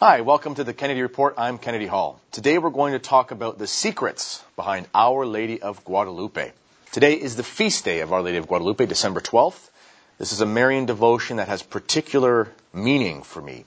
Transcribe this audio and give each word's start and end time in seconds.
Hi, 0.00 0.20
welcome 0.20 0.54
to 0.54 0.62
the 0.62 0.72
Kennedy 0.72 1.02
Report. 1.02 1.34
I'm 1.36 1.58
Kennedy 1.58 1.88
Hall. 1.88 2.20
Today 2.30 2.58
we're 2.58 2.70
going 2.70 2.92
to 2.92 3.00
talk 3.00 3.32
about 3.32 3.58
the 3.58 3.66
secrets 3.66 4.44
behind 4.54 4.86
Our 4.94 5.26
Lady 5.26 5.60
of 5.60 5.84
Guadalupe. 5.84 6.52
Today 6.92 7.14
is 7.14 7.34
the 7.34 7.42
feast 7.42 7.84
day 7.84 7.98
of 7.98 8.12
Our 8.12 8.22
Lady 8.22 8.38
of 8.38 8.46
Guadalupe, 8.46 8.86
December 8.86 9.20
12th. 9.20 9.70
This 10.16 10.32
is 10.32 10.40
a 10.40 10.46
Marian 10.46 10.86
devotion 10.86 11.38
that 11.38 11.48
has 11.48 11.64
particular 11.64 12.46
meaning 12.72 13.24
for 13.24 13.42
me. 13.42 13.64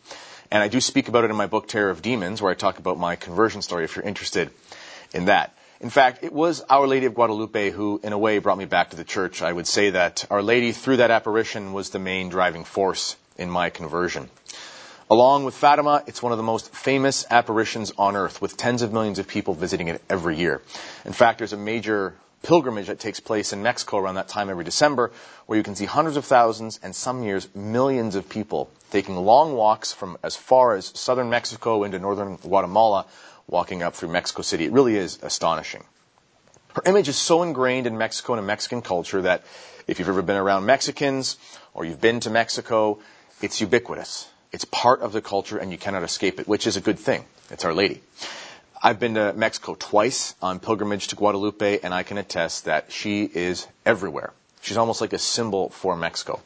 And 0.49 0.63
I 0.63 0.69
do 0.69 0.79
speak 0.79 1.09
about 1.09 1.25
it 1.25 1.31
in 1.31 1.35
my 1.35 1.47
book, 1.47 1.67
Terror 1.67 1.89
of 1.89 2.01
Demons, 2.01 2.41
where 2.41 2.49
I 2.49 2.55
talk 2.55 2.79
about 2.79 2.97
my 2.97 3.17
conversion 3.17 3.61
story 3.61 3.83
if 3.83 3.97
you're 3.97 4.05
interested 4.05 4.51
in 5.13 5.25
that. 5.25 5.53
In 5.81 5.89
fact, 5.89 6.23
it 6.23 6.31
was 6.31 6.61
Our 6.69 6.87
Lady 6.87 7.07
of 7.07 7.13
Guadalupe 7.13 7.71
who, 7.71 7.99
in 8.01 8.13
a 8.13 8.17
way, 8.17 8.39
brought 8.39 8.57
me 8.57 8.63
back 8.63 8.91
to 8.91 8.95
the 8.95 9.03
church. 9.03 9.41
I 9.41 9.51
would 9.51 9.67
say 9.67 9.89
that 9.89 10.23
Our 10.31 10.41
Lady, 10.41 10.71
through 10.71 10.97
that 11.03 11.11
apparition, 11.11 11.73
was 11.73 11.89
the 11.89 11.99
main 11.99 12.29
driving 12.29 12.63
force 12.63 13.17
in 13.37 13.49
my 13.49 13.69
conversion. 13.69 14.29
Along 15.11 15.43
with 15.43 15.55
Fatima, 15.55 16.05
it's 16.07 16.23
one 16.23 16.31
of 16.31 16.37
the 16.37 16.43
most 16.43 16.73
famous 16.73 17.25
apparitions 17.29 17.91
on 17.97 18.15
earth, 18.15 18.41
with 18.41 18.55
tens 18.55 18.81
of 18.81 18.93
millions 18.93 19.19
of 19.19 19.27
people 19.27 19.53
visiting 19.53 19.89
it 19.89 20.01
every 20.09 20.37
year. 20.37 20.61
In 21.03 21.11
fact, 21.11 21.39
there's 21.39 21.51
a 21.51 21.57
major 21.57 22.15
pilgrimage 22.43 22.87
that 22.87 23.01
takes 23.01 23.19
place 23.19 23.51
in 23.51 23.61
Mexico 23.61 23.97
around 23.97 24.15
that 24.15 24.29
time 24.29 24.49
every 24.49 24.63
December, 24.63 25.11
where 25.47 25.57
you 25.57 25.63
can 25.65 25.75
see 25.75 25.83
hundreds 25.83 26.15
of 26.15 26.23
thousands 26.23 26.79
and 26.81 26.95
some 26.95 27.23
years 27.23 27.53
millions 27.53 28.15
of 28.15 28.29
people 28.29 28.69
taking 28.89 29.17
long 29.17 29.53
walks 29.53 29.91
from 29.91 30.17
as 30.23 30.37
far 30.37 30.77
as 30.77 30.93
southern 30.95 31.29
Mexico 31.29 31.83
into 31.83 31.99
northern 31.99 32.37
Guatemala, 32.37 33.05
walking 33.49 33.83
up 33.83 33.95
through 33.95 34.07
Mexico 34.07 34.43
City. 34.43 34.63
It 34.63 34.71
really 34.71 34.95
is 34.95 35.19
astonishing. 35.21 35.83
Her 36.73 36.83
image 36.85 37.09
is 37.09 37.17
so 37.17 37.43
ingrained 37.43 37.85
in 37.85 37.97
Mexico 37.97 38.31
and 38.31 38.39
in 38.39 38.45
Mexican 38.45 38.81
culture 38.81 39.23
that 39.23 39.43
if 39.87 39.99
you've 39.99 40.07
ever 40.07 40.21
been 40.21 40.37
around 40.37 40.65
Mexicans 40.65 41.35
or 41.73 41.83
you've 41.83 41.99
been 41.99 42.21
to 42.21 42.29
Mexico, 42.29 42.99
it's 43.41 43.59
ubiquitous. 43.59 44.30
It's 44.51 44.65
part 44.65 44.99
of 45.01 45.13
the 45.13 45.21
culture 45.21 45.57
and 45.57 45.71
you 45.71 45.77
cannot 45.77 46.03
escape 46.03 46.37
it, 46.37 46.47
which 46.47 46.67
is 46.67 46.75
a 46.75 46.81
good 46.81 46.99
thing. 46.99 47.23
It's 47.49 47.63
Our 47.63 47.73
Lady. 47.73 48.01
I've 48.83 48.99
been 48.99 49.13
to 49.13 49.31
Mexico 49.31 49.77
twice 49.79 50.35
on 50.41 50.59
pilgrimage 50.59 51.07
to 51.07 51.15
Guadalupe, 51.15 51.79
and 51.81 51.93
I 51.93 52.03
can 52.03 52.17
attest 52.17 52.65
that 52.65 52.91
she 52.91 53.23
is 53.23 53.65
everywhere. 53.85 54.33
She's 54.61 54.75
almost 54.75 54.99
like 54.99 55.13
a 55.13 55.19
symbol 55.19 55.69
for 55.69 55.95
Mexico. 55.95 56.41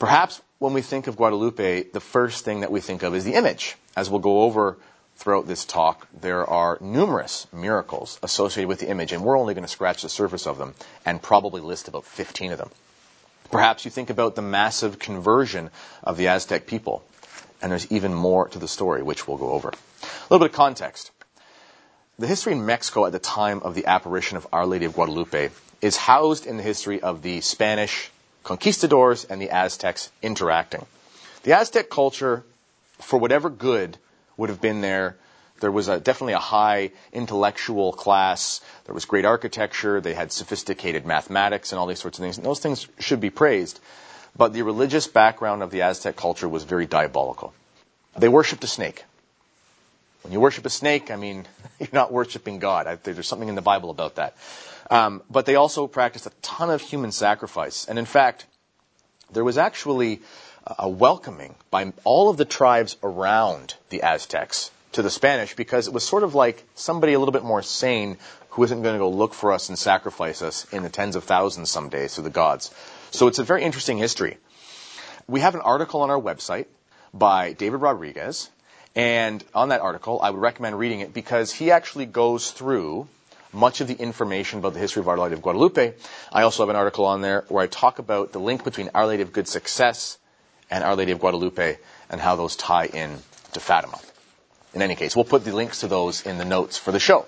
Perhaps 0.00 0.42
when 0.58 0.72
we 0.72 0.82
think 0.82 1.06
of 1.06 1.16
Guadalupe, 1.16 1.84
the 1.92 2.00
first 2.00 2.44
thing 2.44 2.60
that 2.60 2.72
we 2.72 2.80
think 2.80 3.04
of 3.04 3.14
is 3.14 3.24
the 3.24 3.34
image. 3.34 3.76
As 3.94 4.10
we'll 4.10 4.18
go 4.18 4.42
over 4.42 4.76
throughout 5.16 5.46
this 5.46 5.64
talk, 5.64 6.08
there 6.20 6.44
are 6.48 6.78
numerous 6.80 7.46
miracles 7.52 8.18
associated 8.24 8.66
with 8.66 8.80
the 8.80 8.88
image, 8.88 9.12
and 9.12 9.22
we're 9.22 9.38
only 9.38 9.54
going 9.54 9.62
to 9.62 9.68
scratch 9.68 10.02
the 10.02 10.08
surface 10.08 10.48
of 10.48 10.58
them 10.58 10.74
and 11.06 11.22
probably 11.22 11.60
list 11.60 11.86
about 11.86 12.06
15 12.06 12.50
of 12.50 12.58
them. 12.58 12.70
Perhaps 13.52 13.84
you 13.84 13.90
think 13.90 14.10
about 14.10 14.34
the 14.34 14.42
massive 14.42 14.98
conversion 14.98 15.70
of 16.02 16.16
the 16.16 16.26
Aztec 16.26 16.66
people 16.66 17.04
and 17.62 17.70
there's 17.70 17.90
even 17.90 18.14
more 18.14 18.48
to 18.48 18.58
the 18.58 18.68
story, 18.68 19.02
which 19.02 19.26
we'll 19.26 19.36
go 19.36 19.50
over. 19.50 19.68
A 19.68 20.06
little 20.30 20.46
bit 20.46 20.52
of 20.52 20.56
context. 20.56 21.10
The 22.18 22.26
history 22.26 22.52
in 22.52 22.66
Mexico 22.66 23.06
at 23.06 23.12
the 23.12 23.18
time 23.18 23.60
of 23.62 23.74
the 23.74 23.86
apparition 23.86 24.36
of 24.36 24.46
Our 24.52 24.66
Lady 24.66 24.84
of 24.84 24.94
Guadalupe 24.94 25.50
is 25.80 25.96
housed 25.96 26.46
in 26.46 26.56
the 26.56 26.62
history 26.62 27.00
of 27.00 27.22
the 27.22 27.40
Spanish 27.40 28.10
conquistadors 28.42 29.24
and 29.24 29.40
the 29.40 29.50
Aztecs 29.50 30.10
interacting. 30.22 30.84
The 31.42 31.54
Aztec 31.54 31.88
culture, 31.88 32.44
for 32.98 33.18
whatever 33.18 33.48
good 33.48 33.96
would 34.36 34.50
have 34.50 34.60
been 34.60 34.80
there, 34.80 35.16
there 35.60 35.70
was 35.70 35.88
a, 35.88 36.00
definitely 36.00 36.32
a 36.32 36.38
high 36.38 36.90
intellectual 37.12 37.92
class. 37.92 38.60
There 38.86 38.94
was 38.94 39.04
great 39.04 39.24
architecture. 39.24 40.00
They 40.00 40.14
had 40.14 40.32
sophisticated 40.32 41.06
mathematics 41.06 41.72
and 41.72 41.78
all 41.78 41.86
these 41.86 42.00
sorts 42.00 42.18
of 42.18 42.22
things. 42.22 42.38
And 42.38 42.46
those 42.46 42.60
things 42.60 42.86
should 42.98 43.20
be 43.20 43.30
praised. 43.30 43.78
But 44.36 44.52
the 44.52 44.62
religious 44.62 45.06
background 45.06 45.62
of 45.62 45.70
the 45.70 45.82
Aztec 45.82 46.16
culture 46.16 46.48
was 46.48 46.64
very 46.64 46.86
diabolical. 46.86 47.52
They 48.16 48.28
worshipped 48.28 48.64
a 48.64 48.68
snake. 48.68 49.04
When 50.22 50.32
you 50.32 50.40
worship 50.40 50.66
a 50.66 50.70
snake, 50.70 51.10
I 51.10 51.16
mean, 51.16 51.46
you're 51.78 51.88
not 51.92 52.12
worshiping 52.12 52.58
God. 52.58 53.00
There's 53.02 53.28
something 53.28 53.48
in 53.48 53.54
the 53.54 53.62
Bible 53.62 53.90
about 53.90 54.16
that. 54.16 54.36
Um, 54.90 55.22
but 55.30 55.46
they 55.46 55.54
also 55.54 55.86
practiced 55.86 56.26
a 56.26 56.32
ton 56.42 56.70
of 56.70 56.80
human 56.80 57.12
sacrifice. 57.12 57.86
And 57.86 57.98
in 57.98 58.06
fact, 58.06 58.46
there 59.32 59.44
was 59.44 59.58
actually 59.58 60.20
a 60.78 60.88
welcoming 60.88 61.54
by 61.70 61.92
all 62.04 62.28
of 62.28 62.36
the 62.36 62.44
tribes 62.44 62.96
around 63.02 63.74
the 63.88 64.02
Aztecs 64.02 64.70
to 64.92 65.02
the 65.02 65.10
Spanish 65.10 65.54
because 65.54 65.86
it 65.86 65.94
was 65.94 66.04
sort 66.04 66.22
of 66.22 66.34
like 66.34 66.64
somebody 66.74 67.12
a 67.12 67.18
little 67.18 67.32
bit 67.32 67.44
more 67.44 67.62
sane 67.62 68.18
who 68.50 68.64
isn't 68.64 68.82
going 68.82 68.94
to 68.94 68.98
go 68.98 69.08
look 69.08 69.32
for 69.32 69.52
us 69.52 69.68
and 69.68 69.78
sacrifice 69.78 70.42
us 70.42 70.66
in 70.72 70.82
the 70.82 70.88
tens 70.88 71.14
of 71.16 71.24
thousands 71.24 71.70
someday 71.70 72.08
to 72.08 72.22
the 72.22 72.30
gods. 72.30 72.74
So 73.10 73.26
it's 73.26 73.38
a 73.38 73.44
very 73.44 73.62
interesting 73.64 73.98
history. 73.98 74.38
We 75.26 75.40
have 75.40 75.54
an 75.54 75.60
article 75.62 76.02
on 76.02 76.10
our 76.10 76.20
website 76.20 76.66
by 77.12 77.52
David 77.52 77.80
Rodriguez, 77.80 78.48
and 78.94 79.42
on 79.54 79.70
that 79.70 79.80
article, 79.80 80.20
I 80.22 80.30
would 80.30 80.40
recommend 80.40 80.78
reading 80.78 81.00
it 81.00 81.12
because 81.12 81.52
he 81.52 81.70
actually 81.70 82.06
goes 82.06 82.50
through 82.50 83.08
much 83.52 83.80
of 83.80 83.88
the 83.88 83.94
information 83.94 84.60
about 84.60 84.74
the 84.74 84.78
history 84.78 85.00
of 85.00 85.08
Our 85.08 85.18
Lady 85.18 85.34
of 85.34 85.42
Guadalupe. 85.42 85.94
I 86.32 86.42
also 86.42 86.62
have 86.62 86.70
an 86.70 86.76
article 86.76 87.04
on 87.04 87.20
there 87.20 87.44
where 87.48 87.64
I 87.64 87.66
talk 87.66 87.98
about 87.98 88.32
the 88.32 88.38
link 88.38 88.62
between 88.62 88.90
Our 88.94 89.06
Lady 89.06 89.22
of 89.22 89.32
Good 89.32 89.48
Success 89.48 90.18
and 90.70 90.84
Our 90.84 90.94
Lady 90.94 91.10
of 91.10 91.18
Guadalupe 91.18 91.78
and 92.10 92.20
how 92.20 92.36
those 92.36 92.54
tie 92.54 92.86
in 92.86 93.18
to 93.52 93.60
Fatima. 93.60 93.98
In 94.72 94.82
any 94.82 94.94
case, 94.94 95.16
we'll 95.16 95.24
put 95.24 95.44
the 95.44 95.52
links 95.52 95.80
to 95.80 95.88
those 95.88 96.24
in 96.24 96.38
the 96.38 96.44
notes 96.44 96.78
for 96.78 96.92
the 96.92 97.00
show. 97.00 97.26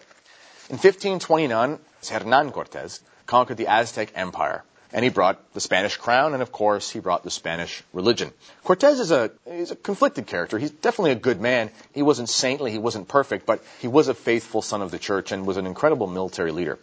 In 0.71 0.79
1529, 0.79 1.79
Hernan 2.09 2.53
Cortez 2.53 3.01
conquered 3.27 3.57
the 3.57 3.67
Aztec 3.67 4.13
Empire 4.15 4.63
and 4.93 5.05
he 5.05 5.11
brought 5.11 5.53
the 5.55 5.61
Spanish 5.61 5.97
crown, 5.97 6.35
and 6.35 6.43
of 6.43 6.53
course, 6.53 6.91
he 6.91 7.01
brought 7.01 7.25
the 7.25 7.31
Spanish 7.31 7.83
religion. 7.93 8.33
Cortez 8.65 9.01
is 9.01 9.11
a, 9.11 9.31
he's 9.51 9.71
a 9.71 9.77
conflicted 9.77 10.27
character. 10.27 10.59
He's 10.59 10.71
definitely 10.71 11.13
a 11.13 11.17
good 11.17 11.41
man. 11.41 11.71
He 11.93 12.03
wasn't 12.03 12.29
saintly, 12.29 12.71
he 12.71 12.79
wasn't 12.79 13.09
perfect, 13.09 13.47
but 13.47 13.63
he 13.81 13.89
was 13.89 14.09
a 14.09 14.15
faithful 14.15 14.63
son 14.63 14.83
of 14.83 14.91
the 14.91 14.99
church 14.99 15.33
and 15.33 15.47
was 15.47 15.57
an 15.57 15.67
incredible 15.67 16.07
military 16.07 16.53
leader. 16.53 16.79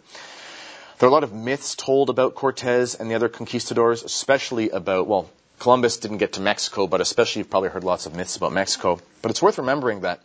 There 0.98 1.06
are 1.06 1.10
a 1.10 1.14
lot 1.14 1.24
of 1.24 1.32
myths 1.32 1.74
told 1.74 2.10
about 2.10 2.34
Cortez 2.34 2.94
and 2.94 3.10
the 3.10 3.14
other 3.14 3.28
conquistadors, 3.28 4.02
especially 4.02 4.70
about, 4.70 5.06
well, 5.06 5.30
Columbus 5.58 5.98
didn't 5.98 6.18
get 6.18 6.34
to 6.34 6.40
Mexico, 6.40 6.86
but 6.86 7.00
especially 7.00 7.40
you've 7.40 7.50
probably 7.50 7.68
heard 7.70 7.84
lots 7.84 8.06
of 8.06 8.14
myths 8.14 8.36
about 8.36 8.52
Mexico. 8.52 8.98
But 9.22 9.30
it's 9.30 9.40
worth 9.40 9.58
remembering 9.58 10.00
that 10.02 10.20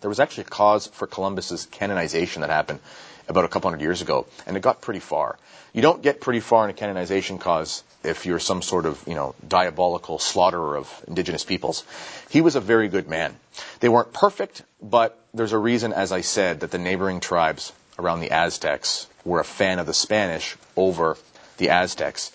there 0.00 0.08
was 0.08 0.20
actually 0.20 0.44
a 0.44 0.48
cause 0.48 0.86
for 0.86 1.06
Columbus's 1.06 1.66
canonization 1.66 2.42
that 2.42 2.50
happened 2.50 2.80
about 3.28 3.44
a 3.44 3.48
couple 3.48 3.70
hundred 3.70 3.82
years 3.82 4.00
ago, 4.00 4.26
and 4.46 4.56
it 4.56 4.60
got 4.60 4.80
pretty 4.80 5.00
far. 5.00 5.38
You 5.72 5.82
don't 5.82 6.02
get 6.02 6.20
pretty 6.20 6.40
far 6.40 6.64
in 6.64 6.70
a 6.70 6.74
canonization 6.74 7.38
cause 7.38 7.82
if 8.02 8.24
you're 8.24 8.38
some 8.38 8.62
sort 8.62 8.86
of, 8.86 9.02
you 9.06 9.14
know, 9.14 9.34
diabolical 9.46 10.18
slaughterer 10.18 10.76
of 10.76 11.04
indigenous 11.06 11.44
peoples. 11.44 11.84
He 12.30 12.40
was 12.40 12.56
a 12.56 12.60
very 12.60 12.88
good 12.88 13.08
man. 13.08 13.36
They 13.80 13.88
weren't 13.88 14.12
perfect, 14.12 14.62
but 14.80 15.18
there's 15.34 15.52
a 15.52 15.58
reason, 15.58 15.92
as 15.92 16.10
I 16.10 16.22
said, 16.22 16.60
that 16.60 16.70
the 16.70 16.78
neighboring 16.78 17.20
tribes 17.20 17.72
around 17.98 18.20
the 18.20 18.30
Aztecs 18.30 19.06
were 19.24 19.40
a 19.40 19.44
fan 19.44 19.78
of 19.78 19.86
the 19.86 19.94
Spanish 19.94 20.56
over 20.76 21.16
the 21.58 21.70
Aztecs. 21.70 22.32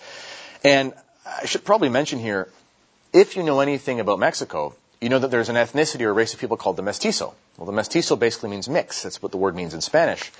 And 0.62 0.92
I 1.26 1.46
should 1.46 1.64
probably 1.64 1.88
mention 1.88 2.18
here, 2.20 2.48
if 3.12 3.36
you 3.36 3.42
know 3.42 3.60
anything 3.60 4.00
about 4.00 4.18
Mexico, 4.18 4.74
you 5.04 5.10
know 5.10 5.18
that 5.18 5.30
there's 5.30 5.50
an 5.50 5.56
ethnicity 5.56 6.00
or 6.00 6.14
race 6.14 6.32
of 6.32 6.40
people 6.40 6.56
called 6.56 6.76
the 6.76 6.82
mestizo. 6.82 7.34
Well, 7.58 7.66
the 7.66 7.72
mestizo 7.72 8.16
basically 8.16 8.48
means 8.48 8.70
mix. 8.70 9.02
That's 9.02 9.20
what 9.20 9.32
the 9.32 9.36
word 9.36 9.54
means 9.54 9.74
in 9.74 9.82
Spanish. 9.82 10.32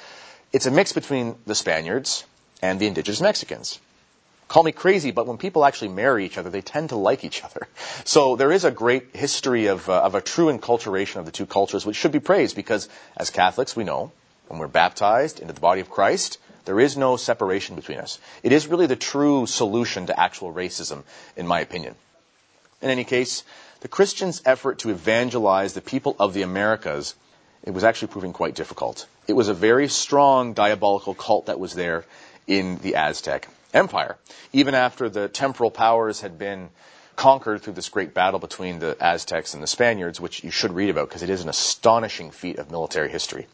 It's 0.55 0.65
a 0.65 0.71
mix 0.71 0.95
between 0.95 1.35
the 1.45 1.55
Spaniards 1.55 2.25
and 2.63 2.81
the 2.81 2.87
indigenous 2.87 3.21
Mexicans. 3.21 3.79
Call 4.49 4.63
me 4.63 4.73
crazy, 4.73 5.11
but 5.11 5.27
when 5.27 5.37
people 5.37 5.67
actually 5.67 5.89
marry 5.89 6.25
each 6.25 6.39
other, 6.39 6.49
they 6.49 6.63
tend 6.63 6.89
to 6.89 6.97
like 6.97 7.25
each 7.25 7.45
other. 7.45 7.69
So 8.07 8.37
there 8.37 8.53
is 8.53 8.65
a 8.65 8.71
great 8.71 9.15
history 9.15 9.67
of, 9.67 9.89
uh, 9.89 10.01
of 10.01 10.15
a 10.15 10.23
true 10.23 10.47
enculturation 10.47 11.17
of 11.17 11.27
the 11.27 11.33
two 11.33 11.47
cultures, 11.47 11.85
which 11.85 11.97
should 11.97 12.13
be 12.13 12.21
praised 12.21 12.57
because 12.57 12.89
as 13.19 13.29
Catholics, 13.29 13.77
we 13.77 13.85
know 13.85 14.13
when 14.49 14.59
we're 14.59 14.69
baptized 14.69 15.41
into 15.41 15.53
the 15.53 15.61
body 15.61 15.83
of 15.83 15.91
Christ, 15.91 16.39
there 16.65 16.81
is 16.81 16.97
no 16.97 17.19
separation 17.19 17.77
between 17.77 17.99
us. 17.99 18.19
It 18.43 18.53
is 18.53 18.67
really 18.67 18.87
the 18.87 18.97
true 18.97 19.45
solution 19.45 20.07
to 20.07 20.19
actual 20.19 20.55
racism, 20.55 21.03
in 21.37 21.47
my 21.47 21.61
opinion. 21.61 21.97
In 22.81 22.91
any 22.91 23.05
case, 23.05 23.43
the 23.85 23.89
Christians' 23.89 24.41
effort 24.47 24.79
to 24.79 24.89
evangelize 24.89 25.75
the 25.75 25.83
people 25.83 26.17
of 26.19 26.33
the 26.33 26.41
Americas, 26.41 27.15
it 27.63 27.73
was 27.73 27.85
actually 27.85 28.09
proving 28.09 28.33
quite 28.33 28.55
difficult. 28.55 29.07
It 29.29 29.35
was 29.35 29.49
a 29.49 29.53
very 29.53 29.89
strong 29.89 30.55
diabolical 30.55 31.15
cult 31.15 31.47
that 31.47 31.61
was 31.61 31.75
there 31.75 32.07
in 32.47 32.79
the 32.79 32.95
Aztec 32.95 33.47
Empire. 33.75 34.17
Even 34.55 34.75
after 34.75 35.11
the 35.11 35.29
temporal 35.29 35.71
powers 35.71 36.23
had 36.23 36.39
been 36.39 36.71
conquered 37.15 37.61
through 37.61 37.75
this 37.75 37.91
great 37.91 38.15
battle 38.15 38.41
between 38.41 38.79
the 38.79 38.97
Aztecs 38.99 39.53
and 39.53 39.63
the 39.63 39.67
Spaniards, 39.67 40.19
which 40.19 40.43
you 40.43 40.51
should 40.51 40.73
read 40.73 40.89
about 40.89 41.11
because 41.11 41.23
it 41.23 41.29
is 41.29 41.43
an 41.43 41.51
astonishing 41.51 42.31
feat 42.31 42.59
of 42.59 42.71
military 42.71 43.11
history. 43.11 43.47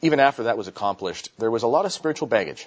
Even 0.00 0.20
after 0.20 0.44
that 0.44 0.56
was 0.56 0.68
accomplished, 0.68 1.28
there 1.38 1.50
was 1.50 1.64
a 1.64 1.68
lot 1.68 1.84
of 1.84 1.92
spiritual 1.92 2.28
baggage. 2.28 2.66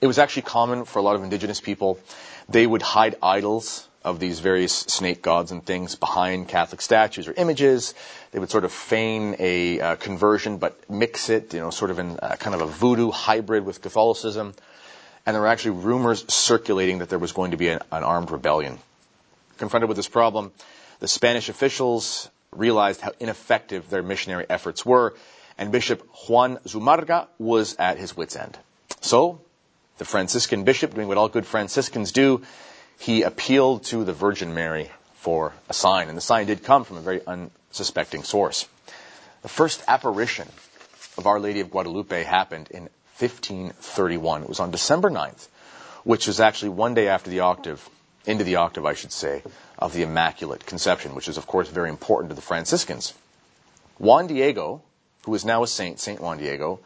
It 0.00 0.06
was 0.06 0.18
actually 0.18 0.48
common 0.48 0.86
for 0.86 0.98
a 0.98 1.02
lot 1.02 1.16
of 1.16 1.22
indigenous 1.22 1.60
people. 1.60 1.98
They 2.48 2.66
would 2.66 2.80
hide 2.80 3.16
idols 3.22 3.86
of 4.06 4.20
these 4.20 4.38
various 4.38 4.72
snake 4.72 5.20
gods 5.20 5.50
and 5.50 5.66
things 5.66 5.96
behind 5.96 6.46
Catholic 6.46 6.80
statues 6.80 7.26
or 7.26 7.34
images. 7.36 7.92
They 8.30 8.38
would 8.38 8.50
sort 8.50 8.64
of 8.64 8.72
feign 8.72 9.34
a 9.40 9.80
uh, 9.80 9.96
conversion, 9.96 10.58
but 10.58 10.78
mix 10.88 11.28
it, 11.28 11.52
you 11.52 11.58
know, 11.58 11.70
sort 11.70 11.90
of 11.90 11.98
in 11.98 12.16
kind 12.16 12.54
of 12.54 12.60
a 12.60 12.66
voodoo 12.66 13.10
hybrid 13.10 13.66
with 13.66 13.82
Catholicism. 13.82 14.54
And 15.26 15.34
there 15.34 15.40
were 15.42 15.48
actually 15.48 15.72
rumors 15.72 16.24
circulating 16.32 16.98
that 16.98 17.08
there 17.08 17.18
was 17.18 17.32
going 17.32 17.50
to 17.50 17.56
be 17.56 17.68
an, 17.68 17.80
an 17.90 18.04
armed 18.04 18.30
rebellion. 18.30 18.78
Confronted 19.58 19.88
with 19.88 19.96
this 19.96 20.08
problem, 20.08 20.52
the 21.00 21.08
Spanish 21.08 21.48
officials 21.48 22.30
realized 22.52 23.00
how 23.00 23.10
ineffective 23.18 23.90
their 23.90 24.04
missionary 24.04 24.46
efforts 24.48 24.86
were, 24.86 25.14
and 25.58 25.72
Bishop 25.72 26.06
Juan 26.28 26.58
Zumarraga 26.58 27.26
was 27.40 27.74
at 27.76 27.98
his 27.98 28.16
wits' 28.16 28.36
end. 28.36 28.56
So, 29.00 29.40
the 29.98 30.04
Franciscan 30.04 30.62
bishop, 30.62 30.94
doing 30.94 31.08
what 31.08 31.16
all 31.16 31.28
good 31.28 31.46
Franciscans 31.46 32.12
do, 32.12 32.42
he 32.98 33.22
appealed 33.22 33.84
to 33.84 34.04
the 34.04 34.12
Virgin 34.12 34.54
Mary 34.54 34.90
for 35.16 35.52
a 35.68 35.72
sign, 35.72 36.08
and 36.08 36.16
the 36.16 36.22
sign 36.22 36.46
did 36.46 36.64
come 36.64 36.84
from 36.84 36.96
a 36.96 37.00
very 37.00 37.20
unsuspecting 37.26 38.22
source. 38.22 38.66
The 39.42 39.48
first 39.48 39.82
apparition 39.86 40.48
of 41.18 41.26
Our 41.26 41.40
Lady 41.40 41.60
of 41.60 41.70
Guadalupe 41.70 42.22
happened 42.24 42.68
in 42.70 42.88
1531. 43.18 44.42
It 44.42 44.48
was 44.48 44.60
on 44.60 44.70
December 44.70 45.10
9th, 45.10 45.48
which 46.04 46.26
was 46.26 46.40
actually 46.40 46.70
one 46.70 46.94
day 46.94 47.08
after 47.08 47.30
the 47.30 47.40
octave, 47.40 47.88
into 48.26 48.44
the 48.44 48.56
octave, 48.56 48.84
I 48.84 48.94
should 48.94 49.12
say, 49.12 49.42
of 49.78 49.92
the 49.92 50.02
Immaculate 50.02 50.66
Conception, 50.66 51.14
which 51.14 51.28
is, 51.28 51.38
of 51.38 51.46
course, 51.46 51.68
very 51.68 51.88
important 51.88 52.30
to 52.30 52.34
the 52.34 52.42
Franciscans. 52.42 53.14
Juan 53.98 54.26
Diego, 54.26 54.82
who 55.24 55.34
is 55.34 55.44
now 55.44 55.62
a 55.62 55.66
saint, 55.66 56.00
Saint 56.00 56.20
Juan 56.20 56.38
Diego, 56.38 56.80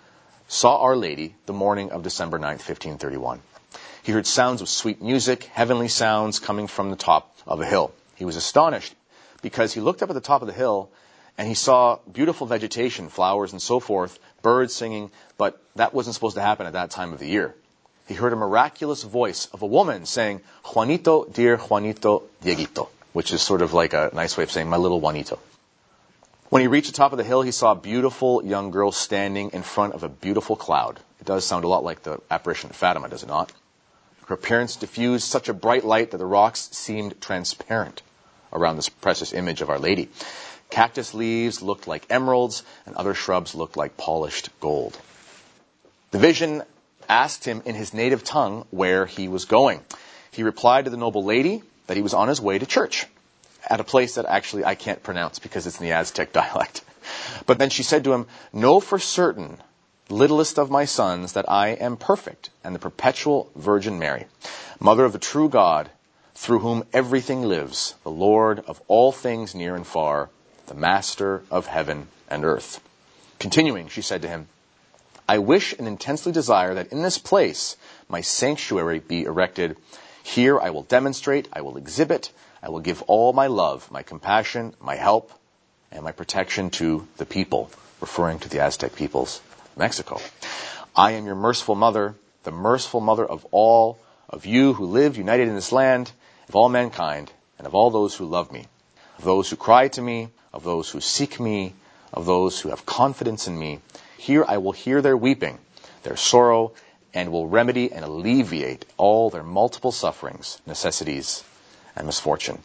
saw 0.49 0.79
Our 0.83 0.97
Lady 0.97 1.35
the 1.47 1.53
morning 1.53 1.91
of 1.91 2.03
December 2.03 2.39
9th, 2.39 2.63
1531. 2.67 3.41
He 4.11 4.15
heard 4.15 4.27
sounds 4.27 4.61
of 4.61 4.69
sweet 4.69 5.01
music, 5.01 5.45
heavenly 5.45 5.87
sounds 5.87 6.41
coming 6.41 6.67
from 6.67 6.91
the 6.91 6.97
top 6.97 7.33
of 7.47 7.61
a 7.61 7.65
hill. 7.65 7.93
He 8.17 8.25
was 8.25 8.35
astonished 8.35 8.93
because 9.41 9.73
he 9.73 9.81
looked 9.81 10.03
up 10.03 10.11
at 10.11 10.15
the 10.15 10.21
top 10.21 10.43
of 10.43 10.49
the 10.49 10.53
hill 10.53 10.91
and 11.39 11.47
he 11.47 11.55
saw 11.55 12.01
beautiful 12.13 12.49
vegetation, 12.49 13.09
flowers 13.09 13.53
and 13.53 13.63
so 13.63 13.79
forth, 13.79 14.19
birds 14.43 14.75
singing, 14.75 15.13
but 15.39 15.63
that 15.77 15.95
wasn't 15.95 16.15
supposed 16.15 16.35
to 16.35 16.43
happen 16.43 16.67
at 16.67 16.73
that 16.73 16.91
time 16.91 17.13
of 17.13 17.21
the 17.21 17.29
year. 17.29 17.55
He 18.09 18.15
heard 18.15 18.33
a 18.33 18.37
miraculous 18.37 19.05
voice 19.05 19.47
of 19.53 19.63
a 19.63 19.67
woman 19.67 20.07
saying, 20.07 20.41
Juanito, 20.75 21.27
dear 21.27 21.57
Juanito, 21.57 22.25
Dieguito, 22.43 22.89
which 23.13 23.33
is 23.33 23.41
sort 23.41 23.63
of 23.63 23.75
like 23.75 23.93
a 23.93 24.11
nice 24.13 24.37
way 24.37 24.43
of 24.43 24.51
saying, 24.51 24.69
my 24.69 24.77
little 24.77 25.01
Juanito. 25.01 25.39
When 26.49 26.63
he 26.63 26.67
reached 26.67 26.89
the 26.89 26.97
top 26.97 27.13
of 27.13 27.19
the 27.19 27.23
hill, 27.23 27.43
he 27.43 27.53
saw 27.53 27.71
a 27.71 27.77
beautiful 27.77 28.45
young 28.45 28.73
girl 28.73 28.91
standing 28.91 29.51
in 29.53 29.63
front 29.63 29.95
of 29.95 30.03
a 30.03 30.09
beautiful 30.09 30.57
cloud. 30.57 30.99
It 31.21 31.27
does 31.27 31.45
sound 31.45 31.63
a 31.63 31.69
lot 31.69 31.85
like 31.85 32.03
the 32.03 32.19
apparition 32.29 32.71
of 32.71 32.75
Fatima, 32.75 33.09
does 33.09 33.23
it 33.23 33.29
not? 33.29 33.53
Her 34.31 34.35
appearance 34.35 34.77
diffused 34.77 35.27
such 35.27 35.49
a 35.49 35.53
bright 35.53 35.85
light 35.85 36.13
that 36.13 36.19
the 36.19 36.25
rocks 36.25 36.69
seemed 36.71 37.21
transparent 37.21 38.01
around 38.53 38.77
this 38.77 38.89
precious 38.89 39.33
image 39.33 39.61
of 39.61 39.69
Our 39.69 39.81
Lady. 39.81 40.09
Cactus 40.71 41.15
leaves 41.15 41.63
looked 41.63 41.89
like 41.89 42.07
emeralds, 42.09 42.63
and 42.87 42.95
other 42.95 43.13
shrubs 43.13 43.57
looked 43.57 43.77
like 43.77 43.97
polished 43.97 44.51
gold. 44.61 44.97
The 46.13 46.21
vision 46.21 46.63
asked 47.09 47.45
him 47.45 47.61
in 47.65 47.75
his 47.75 47.93
native 47.93 48.23
tongue 48.23 48.67
where 48.71 49.05
he 49.05 49.27
was 49.27 49.47
going. 49.47 49.81
He 50.31 50.45
replied 50.45 50.85
to 50.85 50.93
the 50.93 50.97
noble 50.97 51.25
lady 51.25 51.65
that 51.89 51.97
he 51.97 52.03
was 52.05 52.15
on 52.15 52.29
his 52.29 52.41
way 52.41 52.57
to 52.57 52.67
church 52.67 53.09
at 53.69 53.81
a 53.81 53.85
place 53.85 54.15
that 54.15 54.27
actually 54.27 54.65
I 54.65 54.77
can't 54.77 55.03
pronounce 55.03 55.41
because 55.41 55.67
it's 55.67 55.81
in 55.81 55.87
the 55.87 55.93
Aztec 55.95 56.33
dialect. 56.41 56.85
But 57.47 57.59
then 57.59 57.71
she 57.71 57.83
said 57.83 58.05
to 58.05 58.13
him, 58.13 58.29
Know 58.53 58.79
for 58.79 59.01
certain, 59.01 59.59
littlest 60.11 60.59
of 60.59 60.71
my 60.71 60.85
sons, 60.85 61.33
that 61.33 61.49
I 61.49 61.69
am 61.69 61.97
perfect 61.97 62.51
and 62.65 62.75
the 62.75 62.81
perpetual 62.81 63.51
Virgin 63.55 63.99
Mary, 63.99 64.27
Mother 64.81 65.05
of 65.05 65.13
the 65.13 65.19
true 65.19 65.49
God, 65.49 65.91
through 66.35 66.61
whom 66.61 66.85
everything 66.93 67.43
lives, 67.43 67.95
the 68.03 68.11
Lord 68.11 68.61
of 68.67 68.81
all 68.89 69.13
things 69.13 69.55
near 69.55 69.77
and 69.77 69.87
far, 69.87 70.31
the 70.67 70.75
master 70.75 71.43
of 71.51 71.67
heaven 71.67 72.09
and 72.29 72.45
earth. 72.45 72.81
Continuing, 73.39 73.89
she 73.89 74.03
said 74.03 74.23
to 74.23 74.29
him, 74.29 74.49
I 75.29 75.39
wish 75.39 75.75
and 75.79 75.87
intensely 75.87 76.33
desire 76.33 76.75
that 76.75 76.93
in 76.93 77.03
this 77.03 77.19
place 77.19 77.77
my 78.09 78.21
sanctuary 78.21 78.99
be 78.99 79.25
erected. 79.25 79.77
Here 80.23 80.59
I 80.59 80.71
will 80.71 80.83
demonstrate, 80.83 81.49
I 81.53 81.61
will 81.61 81.77
exhibit, 81.77 82.33
I 82.63 82.69
will 82.71 82.81
give 82.81 83.03
all 83.03 83.33
my 83.33 83.47
love, 83.47 83.91
my 83.91 84.03
compassion, 84.03 84.75
my 84.81 84.97
help, 84.97 85.31
and 85.93 86.03
my 86.03 86.13
protection 86.13 86.71
to 86.71 87.07
the 87.19 87.27
people, 87.27 87.71
referring 88.01 88.39
to 88.41 88.49
the 88.49 88.61
Aztec 88.61 88.95
peoples 88.97 89.41
Mexico. 89.77 90.21
I 90.97 91.13
am 91.13 91.27
your 91.27 91.35
merciful 91.35 91.75
mother, 91.75 92.15
the 92.45 92.51
merciful 92.51 93.01
mother 93.01 93.25
of 93.25 93.47
all 93.51 93.99
of 94.29 94.47
you 94.47 94.75
who 94.75 94.87
live 94.87 95.17
united 95.17 95.49
in 95.49 95.55
this 95.55 95.73
land, 95.73 96.13
of 96.49 96.57
all 96.57 96.69
mankind, 96.69 97.33
and 97.59 97.67
of 97.67 97.75
all 97.75 97.91
those 97.91 98.15
who 98.15 98.25
love 98.25 98.53
me, 98.53 98.67
of 99.19 99.25
those 99.25 99.51
who 99.51 99.57
cry 99.57 99.89
to 99.89 100.03
me, 100.03 100.29
of 100.53 100.65
those 100.65 100.91
who 100.91 101.01
seek 101.01 101.39
me, 101.39 101.75
of 102.13 102.27
those 102.27 102.61
who 102.61 102.71
have 102.71 102.87
confidence 102.87 103.47
in 103.47 103.59
me. 103.59 103.81
Here 104.19 104.45
I 104.47 104.59
will 104.59 104.73
hear 104.73 105.01
their 105.03 105.17
weeping, 105.17 105.59
their 106.03 106.17
sorrow, 106.17 106.73
and 107.15 107.33
will 107.33 107.47
remedy 107.47 107.93
and 107.93 108.05
alleviate 108.05 108.87
all 108.97 109.31
their 109.31 109.43
multiple 109.43 109.93
sufferings, 109.93 110.61
necessities, 110.67 111.45
and 111.97 112.07
misfortune. 112.07 112.63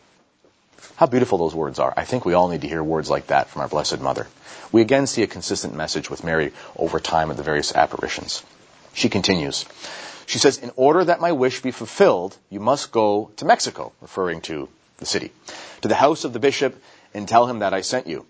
How 0.96 1.08
beautiful 1.08 1.38
those 1.38 1.54
words 1.54 1.80
are. 1.80 1.94
I 1.98 2.06
think 2.06 2.24
we 2.24 2.34
all 2.34 2.48
need 2.48 2.62
to 2.62 2.70
hear 2.70 2.82
words 2.82 3.10
like 3.10 3.28
that 3.28 3.50
from 3.50 3.62
our 3.62 3.68
Blessed 3.68 4.00
Mother. 4.00 4.28
We 4.72 4.82
again 4.82 5.08
see 5.08 5.24
a 5.24 5.28
consistent 5.28 5.76
message 5.76 6.10
with 6.10 6.24
Mary 6.24 6.54
over 6.78 7.02
time 7.02 7.32
at 7.32 7.38
the 7.38 7.44
various 7.44 7.76
apparitions. 7.76 8.44
She 8.94 9.10
continues. 9.10 9.66
She 10.26 10.40
says, 10.40 10.58
In 10.58 10.72
order 10.78 11.04
that 11.04 11.20
my 11.20 11.34
wish 11.34 11.62
be 11.62 11.72
fulfilled, 11.72 12.38
you 12.50 12.62
must 12.62 12.94
go 12.94 13.30
to 13.38 13.46
Mexico, 13.46 13.92
referring 14.02 14.40
to 14.42 14.70
the 14.98 15.06
city, 15.06 15.32
to 15.82 15.90
the 15.90 15.96
house 15.96 16.24
of 16.24 16.32
the 16.32 16.40
bishop 16.40 16.82
and 17.14 17.28
tell 17.28 17.46
him 17.46 17.60
that 17.60 17.74
I 17.74 17.82
sent 17.82 18.08
you. 18.08 18.26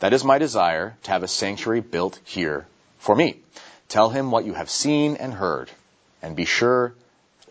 That 0.00 0.12
is 0.12 0.24
my 0.24 0.38
desire 0.38 0.96
to 1.04 1.10
have 1.10 1.22
a 1.22 1.28
sanctuary 1.28 1.80
built 1.80 2.18
here 2.24 2.66
for 2.98 3.14
me. 3.14 3.36
Tell 3.88 4.10
him 4.10 4.30
what 4.30 4.44
you 4.44 4.54
have 4.54 4.70
seen 4.70 5.16
and 5.16 5.32
heard, 5.32 5.70
and 6.20 6.36
be 6.36 6.44
sure 6.44 6.94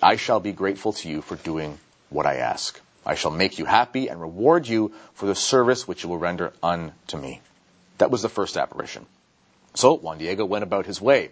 I 0.02 0.18
shall 0.18 0.40
be 0.40 0.52
grateful 0.52 0.94
to 0.94 1.10
you 1.10 1.22
for 1.22 1.36
doing 1.36 1.80
what 2.10 2.26
I 2.26 2.36
ask. 2.36 2.80
I 3.08 3.16
shall 3.16 3.32
make 3.32 3.58
you 3.58 3.66
happy 3.66 4.08
and 4.08 4.22
reward 4.22 4.68
you 4.68 4.94
for 5.16 5.26
the 5.26 5.34
service 5.34 5.88
which 5.88 6.04
you 6.04 6.10
will 6.10 6.20
render 6.20 6.54
unto 6.62 7.18
me. 7.18 7.42
That 7.98 8.12
was 8.12 8.22
the 8.22 8.30
first 8.30 8.58
apparition. 8.58 9.08
So 9.74 9.96
Juan 9.96 10.20
Diego 10.20 10.46
went 10.46 10.64
about 10.64 10.86
his 10.86 11.02
way, 11.02 11.32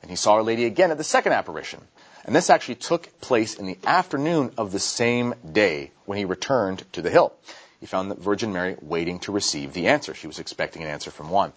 and 0.00 0.10
he 0.10 0.16
saw 0.16 0.34
Our 0.34 0.42
Lady 0.42 0.64
again 0.64 0.90
at 0.90 0.96
the 0.96 1.04
second 1.04 1.32
apparition. 1.32 1.82
And 2.24 2.34
this 2.34 2.48
actually 2.48 2.76
took 2.76 3.20
place 3.20 3.54
in 3.54 3.66
the 3.66 3.78
afternoon 3.84 4.52
of 4.56 4.72
the 4.72 4.78
same 4.78 5.34
day 5.52 5.90
when 6.06 6.16
he 6.16 6.24
returned 6.24 6.84
to 6.92 7.02
the 7.02 7.10
hill 7.10 7.34
he 7.80 7.86
found 7.86 8.10
the 8.10 8.16
Virgin 8.16 8.52
Mary 8.52 8.76
waiting 8.80 9.18
to 9.20 9.32
receive 9.32 9.72
the 9.72 9.86
answer. 9.86 10.14
She 10.14 10.26
was 10.26 10.38
expecting 10.38 10.82
an 10.82 10.88
answer 10.88 11.10
from 11.10 11.30
Juan. 11.30 11.52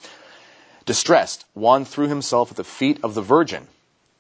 Distressed, 0.86 1.46
Juan 1.54 1.86
threw 1.86 2.08
himself 2.08 2.52
at 2.52 2.58
the 2.58 2.64
feet 2.64 3.00
of 3.04 3.14
the 3.14 3.22
Virgin, 3.22 3.68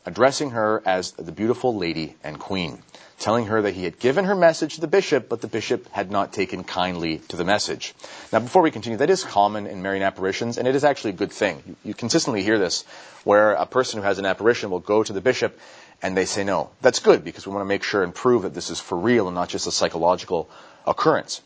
addressing 0.06 0.51
her 0.51 0.81
as 0.86 1.12
the 1.12 1.31
beautiful 1.31 1.75
lady 1.75 2.15
and 2.24 2.39
queen, 2.39 2.81
telling 3.19 3.45
her 3.45 3.61
that 3.61 3.73
he 3.73 3.83
had 3.83 3.99
given 3.99 4.25
her 4.25 4.35
message 4.35 4.75
to 4.75 4.81
the 4.81 4.87
bishop, 4.87 5.30
but 5.30 5.42
the 5.42 5.47
bishop 5.47 5.87
had 5.92 6.09
not 6.09 6.33
taken 6.33 6.64
kindly 6.64 7.19
to 7.30 7.37
the 7.37 7.45
message. 7.45 7.94
Now, 8.31 8.40
before 8.40 8.61
we 8.61 8.71
continue, 8.71 8.97
that 8.97 9.09
is 9.09 9.23
common 9.23 9.68
in 9.68 9.81
Marian 9.81 10.04
apparitions, 10.04 10.57
and 10.57 10.68
it 10.68 10.75
is 10.75 10.83
actually 10.83 11.11
a 11.11 11.21
good 11.21 11.31
thing. 11.31 11.61
You, 11.66 11.75
you 11.85 11.94
consistently 11.94 12.44
hear 12.44 12.57
this, 12.57 12.83
where 13.23 13.54
a 13.54 13.66
person 13.66 13.99
who 13.99 14.06
has 14.06 14.18
an 14.18 14.25
apparition 14.25 14.71
will 14.71 14.80
go 14.80 15.04
to 15.04 15.14
the 15.14 15.21
bishop 15.21 15.59
and 16.02 16.18
they 16.18 16.25
say 16.25 16.44
no. 16.44 16.71
That's 16.81 16.99
good 16.99 17.23
because 17.23 17.45
we 17.45 17.54
want 17.54 17.61
to 17.61 17.68
make 17.69 17.83
sure 17.83 18.04
and 18.04 18.14
prove 18.14 18.42
that 18.42 18.54
this 18.54 18.69
is 18.69 18.80
for 18.80 18.97
real 18.97 19.28
and 19.28 19.35
not 19.35 19.49
just 19.49 19.68
a 19.68 19.71
psychological 19.71 20.49
occurrence. 20.87 21.42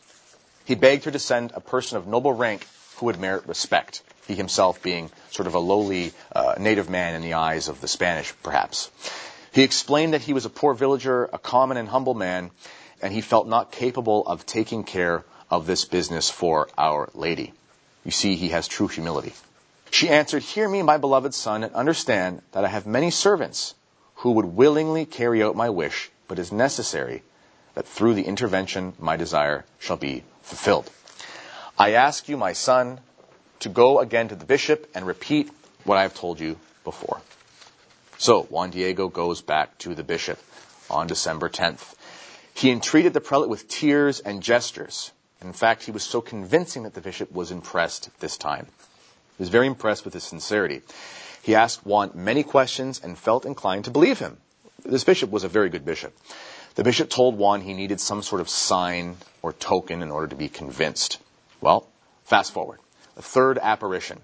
He 0.63 0.75
begged 0.75 1.03
her 1.05 1.11
to 1.11 1.19
send 1.19 1.51
a 1.53 1.59
person 1.59 1.97
of 1.97 2.07
noble 2.07 2.33
rank 2.33 2.65
who 2.97 3.07
would 3.07 3.19
merit 3.19 3.47
respect, 3.47 4.01
he 4.27 4.35
himself 4.35 4.81
being 4.81 5.11
sort 5.31 5.47
of 5.47 5.55
a 5.55 5.59
lowly 5.59 6.13
uh, 6.33 6.55
native 6.57 6.89
man 6.89 7.15
in 7.15 7.21
the 7.21 7.33
eyes 7.33 7.67
of 7.67 7.81
the 7.81 7.87
Spanish, 7.87 8.33
perhaps. 8.43 8.89
He 9.51 9.63
explained 9.63 10.13
that 10.13 10.21
he 10.21 10.33
was 10.33 10.45
a 10.45 10.49
poor 10.49 10.73
villager, 10.73 11.29
a 11.31 11.37
common 11.37 11.77
and 11.77 11.87
humble 11.87 12.13
man, 12.13 12.51
and 13.01 13.13
he 13.13 13.21
felt 13.21 13.47
not 13.47 13.71
capable 13.71 14.25
of 14.25 14.45
taking 14.45 14.83
care 14.83 15.23
of 15.49 15.65
this 15.65 15.85
business 15.85 16.29
for 16.29 16.67
Our 16.77 17.09
Lady. 17.13 17.53
You 18.03 18.11
see, 18.11 18.35
he 18.35 18.49
has 18.49 18.67
true 18.67 18.87
humility. 18.87 19.33
She 19.91 20.09
answered, 20.09 20.43
Hear 20.43 20.67
me, 20.67 20.81
my 20.81 20.97
beloved 20.97 21.33
son, 21.33 21.63
and 21.63 21.73
understand 21.73 22.41
that 22.51 22.65
I 22.65 22.67
have 22.67 22.85
many 22.85 23.11
servants 23.11 23.75
who 24.15 24.31
would 24.31 24.45
willingly 24.45 25.05
carry 25.05 25.43
out 25.43 25.55
my 25.55 25.69
wish, 25.69 26.09
but 26.27 26.39
it 26.39 26.41
is 26.41 26.51
necessary 26.51 27.23
that 27.75 27.87
through 27.87 28.15
the 28.15 28.25
intervention 28.25 28.93
my 28.99 29.15
desire 29.15 29.65
shall 29.79 29.97
be 29.97 30.23
fulfilled. 30.41 30.89
I 31.77 31.91
ask 31.91 32.29
you, 32.29 32.37
my 32.37 32.53
son, 32.53 32.99
to 33.59 33.69
go 33.69 33.99
again 33.99 34.29
to 34.29 34.35
the 34.35 34.45
bishop 34.45 34.89
and 34.95 35.05
repeat 35.05 35.51
what 35.83 35.97
I 35.97 36.03
have 36.03 36.13
told 36.13 36.39
you 36.39 36.57
before. 36.85 37.19
So 38.17 38.43
Juan 38.43 38.69
Diego 38.69 39.09
goes 39.09 39.41
back 39.41 39.77
to 39.79 39.93
the 39.93 40.03
bishop 40.03 40.39
on 40.89 41.07
December 41.07 41.49
10th. 41.49 41.95
He 42.53 42.71
entreated 42.71 43.13
the 43.13 43.19
prelate 43.19 43.49
with 43.49 43.67
tears 43.67 44.21
and 44.21 44.41
gestures. 44.41 45.11
In 45.41 45.51
fact, 45.51 45.83
he 45.83 45.91
was 45.91 46.03
so 46.03 46.21
convincing 46.21 46.83
that 46.83 46.93
the 46.93 47.01
bishop 47.01 47.31
was 47.33 47.51
impressed 47.51 48.09
this 48.21 48.37
time. 48.37 48.67
He 49.37 49.41
was 49.43 49.49
very 49.49 49.67
impressed 49.67 50.05
with 50.05 50.13
his 50.13 50.23
sincerity. 50.23 50.81
He 51.41 51.55
asked 51.55 51.85
Juan 51.85 52.11
many 52.13 52.43
questions 52.43 53.01
and 53.03 53.17
felt 53.17 53.45
inclined 53.45 53.83
to 53.85 53.91
believe 53.91 54.19
him. 54.19 54.37
This 54.85 55.03
bishop 55.03 55.29
was 55.29 55.43
a 55.43 55.49
very 55.49 55.69
good 55.69 55.83
bishop. 55.83 56.17
The 56.75 56.83
bishop 56.85 57.09
told 57.09 57.37
Juan 57.37 57.61
he 57.61 57.73
needed 57.73 57.99
some 57.99 58.21
sort 58.21 58.39
of 58.39 58.49
sign 58.49 59.17
or 59.41 59.51
token 59.51 60.01
in 60.01 60.09
order 60.09 60.27
to 60.27 60.35
be 60.35 60.47
convinced. 60.47 61.19
Well, 61.65 61.87
fast 62.25 62.53
forward. 62.53 62.77
The 63.15 63.23
third 63.23 63.57
apparition. 63.57 64.21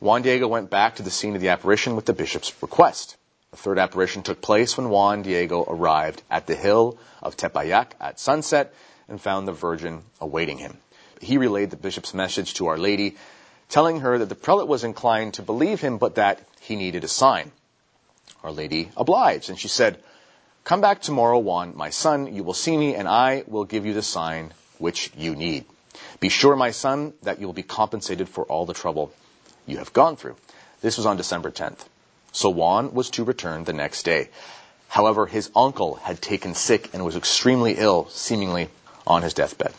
Juan 0.00 0.22
Diego 0.22 0.48
went 0.48 0.70
back 0.70 0.96
to 0.96 1.02
the 1.02 1.10
scene 1.10 1.34
of 1.34 1.42
the 1.42 1.50
apparition 1.50 1.96
with 1.96 2.06
the 2.06 2.14
bishop's 2.14 2.54
request. 2.62 3.18
The 3.50 3.58
third 3.58 3.78
apparition 3.78 4.22
took 4.22 4.40
place 4.40 4.74
when 4.74 4.88
Juan 4.88 5.20
Diego 5.20 5.66
arrived 5.68 6.22
at 6.30 6.46
the 6.46 6.54
hill 6.54 6.96
of 7.22 7.36
Tepeyac 7.36 7.94
at 8.00 8.18
sunset 8.18 8.72
and 9.06 9.20
found 9.20 9.46
the 9.46 9.52
Virgin 9.52 10.02
awaiting 10.18 10.56
him. 10.56 10.78
He 11.20 11.36
relayed 11.36 11.68
the 11.68 11.76
bishop's 11.76 12.14
message 12.14 12.54
to 12.54 12.68
Our 12.68 12.78
Lady, 12.78 13.18
telling 13.68 14.00
her 14.00 14.16
that 14.16 14.30
the 14.30 14.34
prelate 14.34 14.66
was 14.66 14.82
inclined 14.82 15.34
to 15.34 15.42
believe 15.42 15.82
him, 15.82 15.98
but 15.98 16.14
that 16.14 16.40
he 16.58 16.74
needed 16.74 17.04
a 17.04 17.08
sign. 17.08 17.52
Our 18.42 18.50
Lady 18.50 18.90
obliged, 18.96 19.50
and 19.50 19.58
she 19.58 19.68
said, 19.68 20.02
Come 20.64 20.80
back 20.80 21.02
tomorrow, 21.02 21.38
Juan, 21.38 21.76
my 21.76 21.90
son, 21.90 22.34
you 22.34 22.44
will 22.44 22.54
see 22.54 22.78
me, 22.78 22.94
and 22.94 23.06
I 23.06 23.44
will 23.46 23.66
give 23.66 23.84
you 23.84 23.92
the 23.92 24.00
sign 24.00 24.54
which 24.78 25.12
you 25.18 25.36
need. 25.36 25.66
Be 26.20 26.28
sure, 26.28 26.56
my 26.56 26.70
son, 26.70 27.14
that 27.22 27.40
you 27.40 27.46
will 27.46 27.54
be 27.54 27.62
compensated 27.62 28.28
for 28.28 28.44
all 28.44 28.66
the 28.66 28.74
trouble 28.74 29.12
you 29.66 29.78
have 29.78 29.92
gone 29.92 30.16
through. 30.16 30.36
This 30.80 30.96
was 30.96 31.06
on 31.06 31.16
December 31.16 31.50
10th. 31.50 31.86
So 32.32 32.50
Juan 32.50 32.94
was 32.94 33.10
to 33.10 33.24
return 33.24 33.64
the 33.64 33.72
next 33.72 34.04
day. 34.04 34.28
However, 34.88 35.26
his 35.26 35.50
uncle 35.54 35.96
had 35.96 36.20
taken 36.20 36.54
sick 36.54 36.90
and 36.94 37.04
was 37.04 37.16
extremely 37.16 37.74
ill, 37.76 38.08
seemingly 38.08 38.70
on 39.06 39.22
his 39.22 39.34
deathbed. 39.34 39.72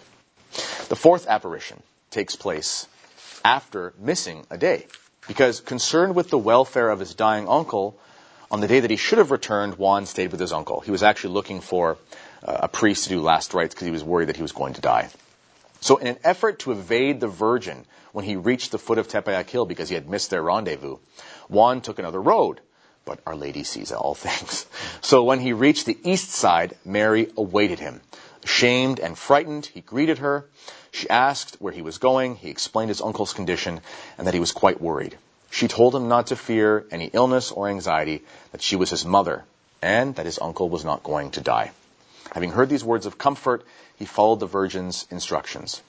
The 0.89 0.95
fourth 0.95 1.27
apparition 1.27 1.81
takes 2.11 2.35
place 2.35 2.87
after 3.43 3.93
missing 3.99 4.45
a 4.49 4.57
day, 4.57 4.87
because 5.27 5.61
concerned 5.61 6.15
with 6.15 6.29
the 6.29 6.37
welfare 6.37 6.89
of 6.89 6.99
his 6.99 7.15
dying 7.15 7.47
uncle, 7.47 7.97
on 8.51 8.61
the 8.61 8.67
day 8.67 8.79
that 8.79 8.89
he 8.89 8.97
should 8.97 9.19
have 9.19 9.31
returned, 9.31 9.77
Juan 9.77 10.05
stayed 10.05 10.31
with 10.31 10.39
his 10.39 10.51
uncle. 10.51 10.79
He 10.81 10.91
was 10.91 11.03
actually 11.03 11.33
looking 11.33 11.61
for 11.61 11.97
uh, 12.43 12.61
a 12.63 12.67
priest 12.67 13.03
to 13.03 13.09
do 13.09 13.21
last 13.21 13.53
rites 13.53 13.75
because 13.75 13.85
he 13.85 13.91
was 13.91 14.03
worried 14.03 14.29
that 14.29 14.35
he 14.35 14.41
was 14.41 14.51
going 14.51 14.73
to 14.73 14.81
die. 14.81 15.09
So 15.81 15.97
in 15.97 16.07
an 16.07 16.17
effort 16.23 16.59
to 16.59 16.71
evade 16.71 17.19
the 17.19 17.27
Virgin 17.27 17.85
when 18.11 18.25
he 18.25 18.35
reached 18.35 18.71
the 18.71 18.79
foot 18.79 18.97
of 18.97 19.07
Tepeyac 19.07 19.49
Hill 19.49 19.65
because 19.65 19.89
he 19.89 19.95
had 19.95 20.09
missed 20.09 20.29
their 20.29 20.43
rendezvous, 20.43 20.97
Juan 21.47 21.81
took 21.81 21.99
another 21.99 22.21
road. 22.21 22.59
But 23.05 23.19
Our 23.25 23.35
Lady 23.35 23.63
sees 23.63 23.91
all 23.91 24.13
things. 24.27 24.65
So 25.01 25.23
when 25.23 25.39
he 25.39 25.53
reached 25.53 25.85
the 25.85 25.97
east 26.03 26.31
side, 26.31 26.75
Mary 26.85 27.31
awaited 27.37 27.79
him. 27.79 28.01
Shamed 28.45 28.99
and 28.99 29.17
frightened, 29.17 29.65
he 29.65 29.81
greeted 29.81 30.19
her. 30.19 30.45
She 30.91 31.09
asked 31.09 31.57
where 31.59 31.73
he 31.73 31.81
was 31.81 31.97
going. 31.97 32.35
He 32.35 32.49
explained 32.49 32.89
his 32.89 33.01
uncle's 33.01 33.33
condition 33.33 33.81
and 34.17 34.27
that 34.27 34.33
he 34.33 34.39
was 34.39 34.51
quite 34.51 34.81
worried. 34.81 35.17
She 35.51 35.67
told 35.67 35.95
him 35.95 36.07
not 36.07 36.27
to 36.27 36.35
fear 36.35 36.85
any 36.91 37.09
illness 37.11 37.51
or 37.51 37.67
anxiety, 37.67 38.23
that 38.51 38.61
she 38.61 38.75
was 38.75 38.89
his 38.89 39.05
mother, 39.05 39.45
and 39.81 40.15
that 40.15 40.25
his 40.25 40.39
uncle 40.39 40.69
was 40.69 40.85
not 40.85 41.03
going 41.03 41.31
to 41.31 41.41
die. 41.41 41.71
Having 42.31 42.51
heard 42.51 42.69
these 42.69 42.83
words 42.83 43.07
of 43.07 43.17
comfort, 43.17 43.65
he 43.99 44.05
followed 44.05 44.39
the 44.39 44.47
Virgin's 44.47 45.05
instructions. 45.11 45.81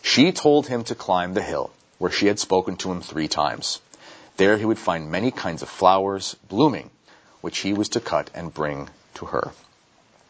She 0.00 0.32
told 0.32 0.68
him 0.68 0.84
to 0.84 0.94
climb 0.94 1.34
the 1.34 1.42
hill, 1.42 1.72
where 1.98 2.10
she 2.10 2.28
had 2.28 2.38
spoken 2.38 2.76
to 2.76 2.92
him 2.92 3.02
three 3.02 3.28
times. 3.28 3.80
There 4.36 4.56
he 4.56 4.64
would 4.64 4.78
find 4.78 5.10
many 5.10 5.32
kinds 5.32 5.60
of 5.60 5.68
flowers 5.68 6.36
blooming, 6.48 6.90
which 7.40 7.58
he 7.58 7.72
was 7.74 7.88
to 7.90 8.00
cut 8.00 8.30
and 8.32 8.54
bring 8.54 8.88
to 9.14 9.26
her. 9.26 9.50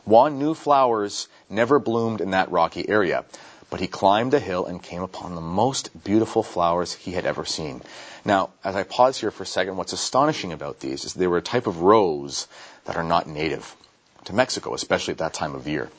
Juan 0.06 0.38
knew 0.38 0.54
flowers 0.54 1.28
never 1.48 1.78
bloomed 1.78 2.22
in 2.22 2.30
that 2.30 2.50
rocky 2.50 2.88
area, 2.88 3.24
but 3.68 3.80
he 3.80 3.86
climbed 3.86 4.32
the 4.32 4.40
hill 4.40 4.64
and 4.64 4.82
came 4.82 5.02
upon 5.02 5.34
the 5.34 5.40
most 5.40 6.02
beautiful 6.02 6.42
flowers 6.42 6.94
he 6.94 7.12
had 7.12 7.26
ever 7.26 7.44
seen. 7.44 7.82
Now, 8.24 8.50
as 8.64 8.74
I 8.74 8.82
pause 8.82 9.18
here 9.18 9.30
for 9.30 9.44
a 9.44 9.46
second, 9.46 9.76
what's 9.76 9.92
astonishing 9.92 10.52
about 10.52 10.80
these 10.80 11.04
is 11.04 11.14
they 11.14 11.26
were 11.26 11.36
a 11.36 11.42
type 11.42 11.66
of 11.66 11.82
rose 11.82 12.48
that 12.86 12.96
are 12.96 13.04
not 13.04 13.28
native 13.28 13.76
to 14.24 14.32
Mexico, 14.32 14.74
especially 14.74 15.12
at 15.12 15.18
that 15.18 15.34
time 15.34 15.54
of 15.54 15.68
year. 15.68 15.90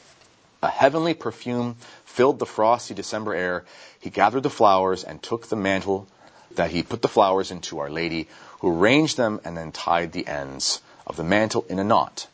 A 0.63 0.69
heavenly 0.69 1.13
perfume 1.13 1.77
filled 2.05 2.39
the 2.39 2.45
frosty 2.45 2.93
December 2.93 3.33
air. 3.33 3.65
He 3.99 4.09
gathered 4.09 4.43
the 4.43 4.49
flowers 4.49 5.03
and 5.03 5.21
took 5.21 5.47
the 5.47 5.55
mantle 5.55 6.07
that 6.55 6.71
he 6.71 6.83
put 6.83 7.01
the 7.01 7.07
flowers 7.07 7.49
into 7.49 7.79
Our 7.79 7.89
Lady, 7.89 8.27
who 8.59 8.71
arranged 8.71 9.17
them 9.17 9.41
and 9.43 9.57
then 9.57 9.71
tied 9.71 10.11
the 10.11 10.27
ends 10.27 10.81
of 11.07 11.15
the 11.15 11.23
mantle 11.23 11.65
in 11.67 11.79
a 11.79 11.83
knot 11.83 12.27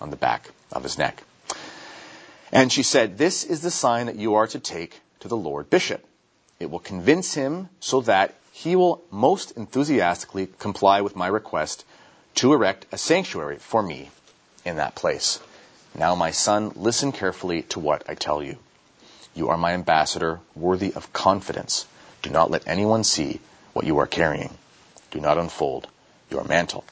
on 0.00 0.10
the 0.10 0.16
back 0.16 0.50
of 0.70 0.82
his 0.82 0.98
neck. 0.98 1.24
And 2.52 2.70
she 2.70 2.82
said, 2.82 3.18
This 3.18 3.44
is 3.44 3.62
the 3.62 3.70
sign 3.70 4.06
that 4.06 4.16
you 4.16 4.34
are 4.34 4.46
to 4.46 4.60
take 4.60 5.00
to 5.20 5.28
the 5.28 5.36
Lord 5.36 5.70
Bishop. 5.70 6.04
It 6.60 6.70
will 6.70 6.78
convince 6.78 7.34
him 7.34 7.68
so 7.80 8.02
that 8.02 8.34
he 8.52 8.76
will 8.76 9.02
most 9.10 9.52
enthusiastically 9.52 10.48
comply 10.58 11.00
with 11.00 11.16
my 11.16 11.26
request 11.26 11.84
to 12.36 12.52
erect 12.52 12.86
a 12.92 12.98
sanctuary 12.98 13.56
for 13.56 13.82
me 13.82 14.10
in 14.64 14.76
that 14.76 14.94
place. 14.94 15.40
Now, 15.94 16.14
my 16.14 16.30
son, 16.30 16.72
listen 16.74 17.12
carefully 17.12 17.62
to 17.62 17.80
what 17.80 18.08
I 18.08 18.14
tell 18.14 18.42
you. 18.42 18.56
You 19.34 19.48
are 19.50 19.58
my 19.58 19.72
ambassador, 19.72 20.40
worthy 20.54 20.92
of 20.94 21.12
confidence. 21.12 21.86
Do 22.22 22.30
not 22.30 22.50
let 22.50 22.66
anyone 22.66 23.04
see 23.04 23.40
what 23.72 23.86
you 23.86 23.98
are 23.98 24.06
carrying. 24.06 24.56
Do 25.10 25.20
not 25.20 25.38
unfold 25.38 25.88
your 26.30 26.44
mantle. 26.44 26.84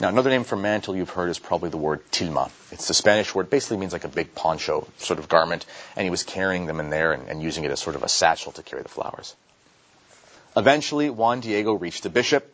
Now, 0.00 0.08
another 0.08 0.30
name 0.30 0.44
for 0.44 0.56
mantle 0.56 0.96
you've 0.96 1.10
heard 1.10 1.30
is 1.30 1.38
probably 1.38 1.70
the 1.70 1.76
word 1.76 2.02
tilma. 2.10 2.50
It's 2.70 2.88
the 2.88 2.94
Spanish 2.94 3.34
word, 3.34 3.50
basically 3.50 3.76
means 3.76 3.92
like 3.92 4.04
a 4.04 4.08
big 4.08 4.34
poncho 4.34 4.88
sort 4.98 5.18
of 5.18 5.28
garment, 5.28 5.64
and 5.96 6.04
he 6.04 6.10
was 6.10 6.22
carrying 6.22 6.66
them 6.66 6.80
in 6.80 6.90
there 6.90 7.12
and, 7.12 7.28
and 7.28 7.42
using 7.42 7.64
it 7.64 7.70
as 7.70 7.80
sort 7.80 7.96
of 7.96 8.02
a 8.02 8.08
satchel 8.08 8.52
to 8.52 8.62
carry 8.62 8.82
the 8.82 8.88
flowers. 8.88 9.36
Eventually, 10.56 11.08
Juan 11.08 11.40
Diego 11.40 11.72
reached 11.72 12.02
the 12.02 12.10
bishop, 12.10 12.52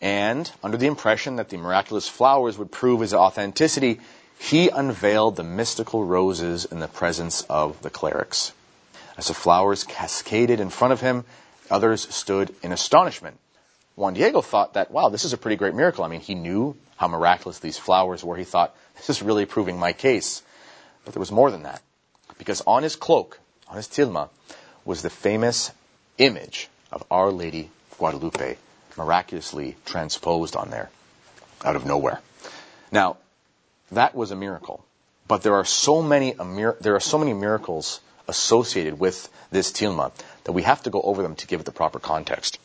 and 0.00 0.50
under 0.62 0.76
the 0.76 0.88
impression 0.88 1.36
that 1.36 1.50
the 1.50 1.56
miraculous 1.56 2.08
flowers 2.08 2.58
would 2.58 2.72
prove 2.72 3.00
his 3.00 3.14
authenticity, 3.14 4.00
he 4.42 4.68
unveiled 4.68 5.36
the 5.36 5.44
mystical 5.44 6.04
roses 6.04 6.64
in 6.64 6.80
the 6.80 6.88
presence 6.88 7.42
of 7.42 7.80
the 7.82 7.90
clerics. 7.90 8.52
As 9.16 9.28
the 9.28 9.34
flowers 9.34 9.84
cascaded 9.84 10.60
in 10.60 10.70
front 10.70 10.92
of 10.92 11.00
him, 11.00 11.24
Others 11.72 12.14
stood 12.14 12.54
in 12.62 12.70
astonishment. 12.70 13.38
Juan 13.96 14.12
Diego 14.12 14.42
thought 14.42 14.74
that, 14.74 14.90
wow, 14.90 15.08
this 15.08 15.24
is 15.24 15.32
a 15.32 15.38
pretty 15.38 15.56
great 15.56 15.74
miracle. 15.74 16.04
I 16.04 16.08
mean, 16.08 16.20
he 16.20 16.34
knew 16.34 16.76
how 16.96 17.08
miraculous 17.08 17.60
these 17.60 17.78
flowers 17.78 18.22
were. 18.22 18.36
He 18.36 18.44
thought, 18.44 18.76
this 18.96 19.08
is 19.08 19.22
really 19.22 19.46
proving 19.46 19.78
my 19.78 19.94
case. 19.94 20.42
But 21.04 21.14
there 21.14 21.20
was 21.20 21.32
more 21.32 21.50
than 21.50 21.62
that. 21.62 21.80
Because 22.36 22.60
on 22.66 22.82
his 22.82 22.94
cloak, 22.94 23.40
on 23.68 23.76
his 23.76 23.88
tilma, 23.88 24.28
was 24.84 25.00
the 25.00 25.08
famous 25.08 25.70
image 26.18 26.68
of 26.90 27.04
Our 27.10 27.30
Lady 27.30 27.70
Guadalupe, 27.96 28.58
miraculously 28.98 29.76
transposed 29.86 30.56
on 30.56 30.68
there, 30.68 30.90
out 31.64 31.76
of 31.76 31.86
nowhere. 31.86 32.20
Now, 32.90 33.16
that 33.92 34.14
was 34.14 34.30
a 34.30 34.36
miracle. 34.36 34.84
But 35.28 35.42
there 35.42 35.54
are 35.54 35.64
so 35.64 36.02
many, 36.02 36.34
there 36.80 36.96
are 36.96 37.00
so 37.00 37.18
many 37.18 37.32
miracles 37.32 38.00
associated 38.28 38.98
with 38.98 39.28
this 39.50 39.72
tilma 39.72 40.12
that 40.44 40.52
we 40.52 40.62
have 40.62 40.82
to 40.82 40.90
go 40.90 41.00
over 41.00 41.22
them 41.22 41.36
to 41.36 41.46
give 41.46 41.60
it 41.60 41.66
the 41.66 41.72
proper 41.72 41.98
context. 41.98 42.58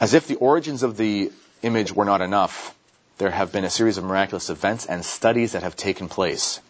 As 0.00 0.14
if 0.14 0.26
the 0.26 0.36
origins 0.36 0.82
of 0.82 0.96
the 0.96 1.30
image 1.62 1.92
were 1.92 2.04
not 2.04 2.20
enough, 2.20 2.74
there 3.18 3.30
have 3.30 3.52
been 3.52 3.64
a 3.64 3.70
series 3.70 3.98
of 3.98 4.04
miraculous 4.04 4.50
events 4.50 4.86
and 4.86 5.04
studies 5.04 5.52
that 5.52 5.62
have 5.62 5.76
taken 5.76 6.08
place. 6.08 6.60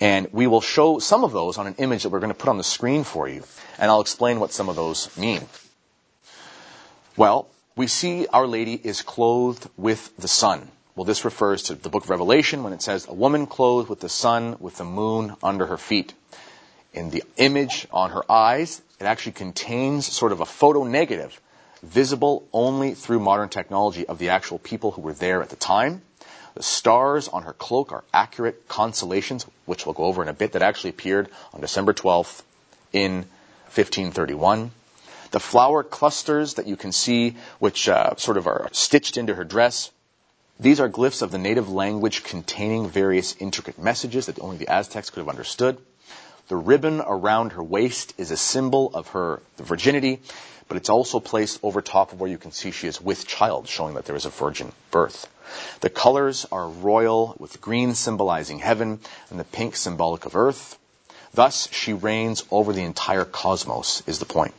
And 0.00 0.28
we 0.32 0.46
will 0.46 0.60
show 0.60 0.98
some 0.98 1.24
of 1.24 1.32
those 1.32 1.58
on 1.58 1.66
an 1.66 1.74
image 1.78 2.02
that 2.02 2.10
we're 2.10 2.20
going 2.20 2.32
to 2.32 2.38
put 2.38 2.50
on 2.50 2.58
the 2.58 2.64
screen 2.64 3.04
for 3.04 3.28
you. 3.28 3.42
And 3.78 3.90
I'll 3.90 4.00
explain 4.00 4.38
what 4.38 4.52
some 4.52 4.68
of 4.68 4.76
those 4.76 5.16
mean. 5.16 5.40
Well, 7.16 7.48
we 7.74 7.86
see 7.86 8.26
Our 8.26 8.46
Lady 8.46 8.74
is 8.74 9.02
clothed 9.02 9.68
with 9.76 10.16
the 10.18 10.28
sun. 10.28 10.68
Well, 10.98 11.04
this 11.04 11.24
refers 11.24 11.62
to 11.62 11.76
the 11.76 11.90
book 11.90 12.02
of 12.02 12.10
Revelation 12.10 12.64
when 12.64 12.72
it 12.72 12.82
says, 12.82 13.06
a 13.06 13.14
woman 13.14 13.46
clothed 13.46 13.88
with 13.88 14.00
the 14.00 14.08
sun, 14.08 14.56
with 14.58 14.78
the 14.78 14.84
moon 14.84 15.36
under 15.44 15.64
her 15.66 15.76
feet 15.76 16.12
in 16.92 17.10
the 17.10 17.22
image 17.36 17.86
on 17.92 18.10
her 18.10 18.28
eyes, 18.28 18.82
it 18.98 19.04
actually 19.04 19.30
contains 19.30 20.10
sort 20.12 20.32
of 20.32 20.40
a 20.40 20.44
photo 20.44 20.82
negative, 20.82 21.40
visible 21.84 22.48
only 22.52 22.94
through 22.94 23.20
modern 23.20 23.48
technology 23.48 24.08
of 24.08 24.18
the 24.18 24.30
actual 24.30 24.58
people 24.58 24.90
who 24.90 25.02
were 25.02 25.12
there 25.12 25.40
at 25.40 25.50
the 25.50 25.54
time. 25.54 26.02
The 26.56 26.64
stars 26.64 27.28
on 27.28 27.44
her 27.44 27.52
cloak 27.52 27.92
are 27.92 28.02
accurate 28.12 28.66
constellations, 28.66 29.46
which 29.66 29.86
we'll 29.86 29.92
go 29.92 30.02
over 30.02 30.20
in 30.20 30.28
a 30.28 30.32
bit, 30.32 30.50
that 30.54 30.62
actually 30.62 30.90
appeared 30.90 31.28
on 31.54 31.60
December 31.60 31.92
12th 31.92 32.42
in 32.92 33.18
1531. 33.70 34.72
The 35.30 35.38
flower 35.38 35.84
clusters 35.84 36.54
that 36.54 36.66
you 36.66 36.74
can 36.74 36.90
see, 36.90 37.36
which 37.60 37.88
uh, 37.88 38.16
sort 38.16 38.36
of 38.36 38.48
are 38.48 38.68
stitched 38.72 39.16
into 39.16 39.36
her 39.36 39.44
dress, 39.44 39.92
these 40.60 40.80
are 40.80 40.88
glyphs 40.88 41.22
of 41.22 41.30
the 41.30 41.38
native 41.38 41.70
language 41.70 42.24
containing 42.24 42.88
various 42.88 43.36
intricate 43.38 43.78
messages 43.78 44.26
that 44.26 44.40
only 44.40 44.56
the 44.56 44.68
Aztecs 44.68 45.10
could 45.10 45.20
have 45.20 45.28
understood. 45.28 45.78
The 46.48 46.56
ribbon 46.56 47.00
around 47.00 47.52
her 47.52 47.62
waist 47.62 48.14
is 48.18 48.30
a 48.30 48.36
symbol 48.36 48.90
of 48.92 49.08
her 49.08 49.40
virginity, 49.58 50.20
but 50.66 50.76
it's 50.76 50.88
also 50.88 51.20
placed 51.20 51.60
over 51.62 51.80
top 51.80 52.12
of 52.12 52.20
where 52.20 52.30
you 52.30 52.38
can 52.38 52.50
see 52.50 52.72
she 52.72 52.88
is 52.88 53.00
with 53.00 53.26
child, 53.26 53.68
showing 53.68 53.94
that 53.94 54.04
there 54.04 54.16
is 54.16 54.24
a 54.24 54.30
virgin 54.30 54.72
birth. 54.90 55.28
The 55.80 55.90
colors 55.90 56.44
are 56.50 56.68
royal, 56.68 57.36
with 57.38 57.60
green 57.60 57.94
symbolizing 57.94 58.58
heaven 58.58 58.98
and 59.30 59.38
the 59.38 59.44
pink 59.44 59.76
symbolic 59.76 60.26
of 60.26 60.34
earth. 60.34 60.76
Thus, 61.32 61.68
she 61.70 61.92
reigns 61.92 62.44
over 62.50 62.72
the 62.72 62.82
entire 62.82 63.24
cosmos, 63.24 64.02
is 64.06 64.18
the 64.18 64.24
point. 64.24 64.54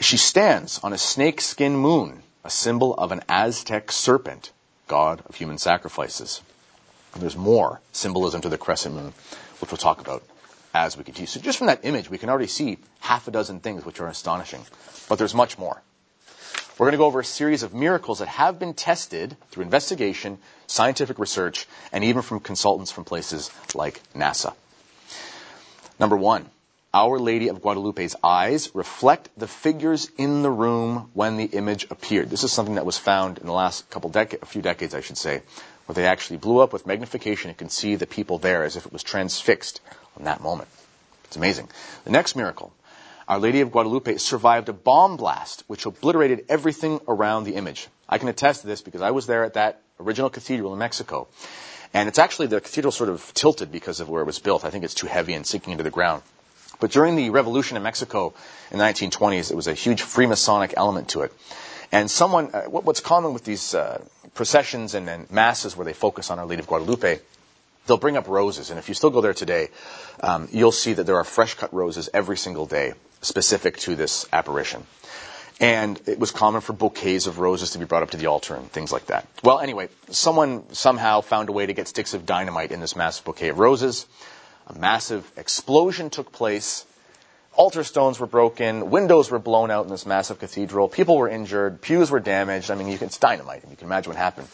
She 0.00 0.16
stands 0.16 0.80
on 0.82 0.92
a 0.92 0.98
snakeskin 0.98 1.76
moon, 1.76 2.22
a 2.44 2.50
symbol 2.50 2.94
of 2.94 3.12
an 3.12 3.22
Aztec 3.28 3.92
serpent, 3.92 4.50
god 4.92 5.22
of 5.26 5.34
human 5.34 5.56
sacrifices. 5.56 6.42
And 7.14 7.22
there's 7.22 7.36
more 7.36 7.80
symbolism 7.92 8.42
to 8.42 8.50
the 8.50 8.58
crescent 8.58 8.94
moon, 8.94 9.12
which 9.60 9.70
we'll 9.70 9.78
talk 9.78 10.00
about 10.00 10.22
as 10.74 10.96
we 10.96 11.04
continue. 11.04 11.26
So 11.26 11.40
just 11.40 11.58
from 11.58 11.68
that 11.68 11.84
image, 11.84 12.10
we 12.10 12.18
can 12.18 12.28
already 12.28 12.46
see 12.46 12.76
half 13.00 13.26
a 13.28 13.30
dozen 13.30 13.60
things 13.60 13.86
which 13.86 14.00
are 14.00 14.08
astonishing. 14.08 14.60
But 15.08 15.18
there's 15.18 15.34
much 15.34 15.56
more. 15.58 15.80
We're 16.76 16.86
going 16.86 16.92
to 16.92 16.98
go 16.98 17.06
over 17.06 17.20
a 17.20 17.24
series 17.24 17.62
of 17.62 17.74
miracles 17.74 18.18
that 18.18 18.28
have 18.28 18.58
been 18.58 18.74
tested 18.74 19.36
through 19.50 19.64
investigation, 19.64 20.38
scientific 20.66 21.18
research, 21.18 21.66
and 21.92 22.04
even 22.04 22.22
from 22.22 22.40
consultants 22.40 22.90
from 22.90 23.04
places 23.04 23.50
like 23.74 24.00
NASA. 24.14 24.54
Number 25.98 26.16
one, 26.16 26.50
Our 26.94 27.18
Lady 27.18 27.48
of 27.48 27.62
Guadalupe's 27.62 28.16
eyes 28.22 28.68
reflect 28.74 29.30
the 29.34 29.46
figures 29.46 30.10
in 30.18 30.42
the 30.42 30.50
room 30.50 31.10
when 31.14 31.38
the 31.38 31.46
image 31.46 31.86
appeared. 31.88 32.28
This 32.28 32.44
is 32.44 32.52
something 32.52 32.74
that 32.74 32.84
was 32.84 32.98
found 32.98 33.38
in 33.38 33.46
the 33.46 33.52
last 33.54 33.88
couple 33.88 34.10
decades, 34.10 34.42
a 34.42 34.46
few 34.46 34.60
decades, 34.60 34.94
I 34.94 35.00
should 35.00 35.16
say, 35.16 35.40
where 35.86 35.94
they 35.94 36.04
actually 36.04 36.36
blew 36.36 36.58
up 36.58 36.70
with 36.70 36.86
magnification 36.86 37.48
and 37.48 37.56
can 37.56 37.70
see 37.70 37.96
the 37.96 38.06
people 38.06 38.36
there 38.36 38.62
as 38.62 38.76
if 38.76 38.84
it 38.84 38.92
was 38.92 39.02
transfixed 39.02 39.80
on 40.18 40.24
that 40.24 40.42
moment. 40.42 40.68
It's 41.24 41.36
amazing. 41.36 41.70
The 42.04 42.10
next 42.10 42.36
miracle, 42.36 42.74
Our 43.26 43.38
Lady 43.38 43.62
of 43.62 43.72
Guadalupe 43.72 44.18
survived 44.18 44.68
a 44.68 44.74
bomb 44.74 45.16
blast 45.16 45.64
which 45.68 45.86
obliterated 45.86 46.44
everything 46.50 47.00
around 47.08 47.44
the 47.44 47.54
image. 47.54 47.88
I 48.06 48.18
can 48.18 48.28
attest 48.28 48.60
to 48.60 48.66
this 48.66 48.82
because 48.82 49.00
I 49.00 49.12
was 49.12 49.26
there 49.26 49.44
at 49.44 49.54
that 49.54 49.80
original 49.98 50.28
cathedral 50.28 50.74
in 50.74 50.78
Mexico. 50.78 51.28
And 51.94 52.06
it's 52.10 52.18
actually, 52.18 52.48
the 52.48 52.60
cathedral 52.60 52.92
sort 52.92 53.08
of 53.08 53.32
tilted 53.32 53.72
because 53.72 54.00
of 54.00 54.10
where 54.10 54.20
it 54.20 54.26
was 54.26 54.40
built. 54.40 54.66
I 54.66 54.68
think 54.68 54.84
it's 54.84 54.92
too 54.92 55.06
heavy 55.06 55.32
and 55.32 55.46
sinking 55.46 55.72
into 55.72 55.84
the 55.84 55.90
ground. 55.90 56.22
But 56.82 56.90
during 56.90 57.14
the 57.14 57.30
revolution 57.30 57.76
in 57.76 57.84
Mexico 57.84 58.34
in 58.72 58.78
the 58.78 58.84
1920s, 58.84 59.52
it 59.52 59.54
was 59.54 59.68
a 59.68 59.72
huge 59.72 60.02
Freemasonic 60.02 60.74
element 60.76 61.10
to 61.10 61.20
it. 61.20 61.32
And 61.92 62.10
someone, 62.10 62.50
uh, 62.52 62.62
what's 62.62 62.98
common 62.98 63.32
with 63.34 63.44
these 63.44 63.72
uh, 63.72 64.02
processions 64.34 64.94
and, 64.94 65.08
and, 65.08 65.30
masses 65.30 65.76
where 65.76 65.84
they 65.84 65.92
focus 65.92 66.28
on 66.32 66.40
Our 66.40 66.46
Lady 66.46 66.58
of 66.58 66.66
Guadalupe, 66.66 67.20
they'll 67.86 67.98
bring 67.98 68.16
up 68.16 68.26
roses. 68.26 68.70
And 68.70 68.80
if 68.80 68.88
you 68.88 68.96
still 68.96 69.10
go 69.10 69.20
there 69.20 69.32
today, 69.32 69.68
um, 70.24 70.48
you'll 70.50 70.72
see 70.72 70.92
that 70.94 71.04
there 71.04 71.14
are 71.18 71.22
fresh 71.22 71.54
cut 71.54 71.72
roses 71.72 72.10
every 72.12 72.36
single 72.36 72.66
day 72.66 72.94
specific 73.20 73.76
to 73.86 73.94
this 73.94 74.26
apparition. 74.32 74.84
And 75.60 76.00
it 76.06 76.18
was 76.18 76.32
common 76.32 76.62
for 76.62 76.72
bouquets 76.72 77.28
of 77.28 77.38
roses 77.38 77.70
to 77.70 77.78
be 77.78 77.84
brought 77.84 78.02
up 78.02 78.10
to 78.10 78.16
the 78.16 78.26
altar 78.26 78.56
and 78.56 78.68
things 78.72 78.90
like 78.90 79.06
that. 79.06 79.28
Well, 79.44 79.60
anyway, 79.60 79.88
someone 80.10 80.64
somehow 80.72 81.20
found 81.20 81.48
a 81.48 81.52
way 81.52 81.64
to 81.64 81.74
get 81.74 81.86
sticks 81.86 82.12
of 82.12 82.26
dynamite 82.26 82.72
in 82.72 82.80
this 82.80 82.96
massive 82.96 83.24
bouquet 83.24 83.50
of 83.50 83.60
roses. 83.60 84.04
A 84.68 84.78
massive 84.78 85.30
explosion 85.36 86.10
took 86.10 86.32
place. 86.32 86.84
Altar 87.54 87.84
stones 87.84 88.18
were 88.18 88.26
broken. 88.26 88.90
Windows 88.90 89.30
were 89.30 89.38
blown 89.38 89.70
out 89.70 89.84
in 89.84 89.90
this 89.90 90.06
massive 90.06 90.38
cathedral. 90.38 90.88
People 90.88 91.18
were 91.18 91.28
injured. 91.28 91.82
Pews 91.82 92.10
were 92.10 92.20
damaged. 92.20 92.70
I 92.70 92.74
mean, 92.76 92.88
you 92.88 92.98
can, 92.98 93.08
it's 93.08 93.18
dynamite. 93.18 93.62
You 93.68 93.76
can 93.76 93.86
imagine 93.86 94.10
what 94.10 94.16
happened. 94.16 94.48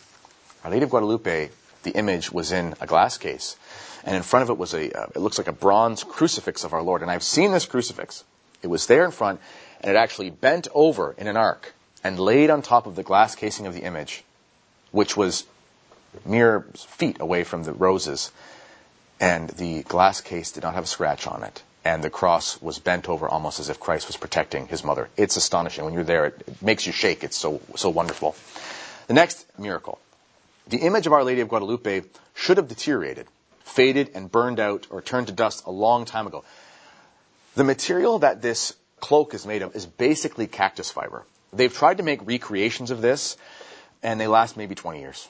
Our 0.65 0.71
Lady 0.71 0.85
of 0.85 0.91
Guadalupe, 0.91 1.51
the 1.85 1.91
image 1.91 2.33
was 2.33 2.53
in 2.53 2.75
a 2.81 2.87
glass 2.87 3.19
case. 3.19 3.57
And 4.05 4.17
in 4.17 4.23
front 4.23 4.45
of 4.45 4.51
it 4.51 4.59
was 4.59 4.75
a, 4.75 4.91
uh, 4.91 5.07
it 5.15 5.19
looks 5.19 5.39
like 5.39 5.49
a 5.49 5.53
bronze 5.53 6.03
crucifix 6.03 6.65
of 6.65 6.73
our 6.73 6.83
Lord. 6.83 7.03
And 7.03 7.11
I've 7.11 7.23
seen 7.23 7.53
this 7.53 7.67
crucifix. 7.67 8.25
It 8.63 8.69
was 8.69 8.87
there 8.87 9.05
in 9.05 9.11
front, 9.13 9.41
and 9.81 9.91
it 9.91 9.97
actually 9.97 10.31
bent 10.31 10.67
over 10.75 11.15
in 11.17 11.29
an 11.29 11.37
arc 11.37 11.75
and 12.03 12.19
laid 12.19 12.51
on 12.51 12.63
top 12.63 12.87
of 12.87 12.97
the 12.97 13.03
glass 13.03 13.35
casing 13.35 13.67
of 13.67 13.75
the 13.75 13.83
image, 13.83 14.25
which 14.91 15.17
was 15.17 15.45
mere 16.25 16.63
feet 16.75 17.21
away 17.21 17.45
from 17.45 17.63
the 17.63 17.73
roses 17.73 18.33
and 19.21 19.49
the 19.51 19.83
glass 19.83 20.21
case 20.21 20.53
did 20.53 20.63
not 20.63 20.75
have 20.75 20.85
a 20.85 20.89
scratch 20.89 21.27
on 21.27 21.43
it. 21.43 21.63
And 21.85 22.03
the 22.03 22.11
cross 22.11 22.61
was 22.61 22.79
bent 22.79 23.09
over 23.09 23.29
almost 23.29 23.61
as 23.61 23.69
if 23.69 23.81
Christ 23.81 24.09
was 24.09 24.17
protecting 24.17 24.67
his 24.67 24.85
mother. 24.85 25.09
It's 25.17 25.37
astonishing. 25.37 25.85
When 25.85 25.95
you're 25.95 26.05
there, 26.05 26.27
it, 26.27 26.63
makes 26.63 26.87
you 26.87 26.93
shake. 26.93 27.25
It's 27.25 27.37
so, 27.37 27.61
so 27.77 27.89
wonderful. 27.89 28.37
The 29.07 29.15
next 29.15 29.47
miracle. 29.59 29.99
The 30.69 30.79
image 30.79 31.07
of 31.07 31.13
Our 31.13 31.25
Lady 31.25 31.41
of 31.41 31.49
Guadalupe 31.49 32.03
should 32.35 32.59
have 32.59 32.69
deteriorated, 32.69 33.27
faded, 33.61 34.11
and 34.15 34.31
burned 34.31 34.61
out 34.61 34.87
or 34.91 35.01
turned 35.01 35.29
to 35.29 35.33
dust 35.33 35.65
a 35.67 35.71
long 35.71 36.05
time 36.05 36.27
ago. 36.27 36.45
The 37.55 37.65
material 37.65 38.19
that 38.19 38.43
this 38.43 38.75
cloak 39.01 39.33
is 39.33 39.47
made 39.47 39.63
of 39.63 39.75
is 39.75 39.87
basically 39.87 40.47
cactus 40.47 40.91
fiber. 40.91 41.25
They've 41.53 41.73
tried 41.73 41.97
to 41.99 42.03
make 42.03 42.27
recreations 42.27 42.91
of 42.91 43.01
this, 43.01 43.37
and 44.03 44.21
they 44.21 44.27
last 44.27 44.57
maybe 44.57 44.75
20 44.75 45.01
years. 45.01 45.27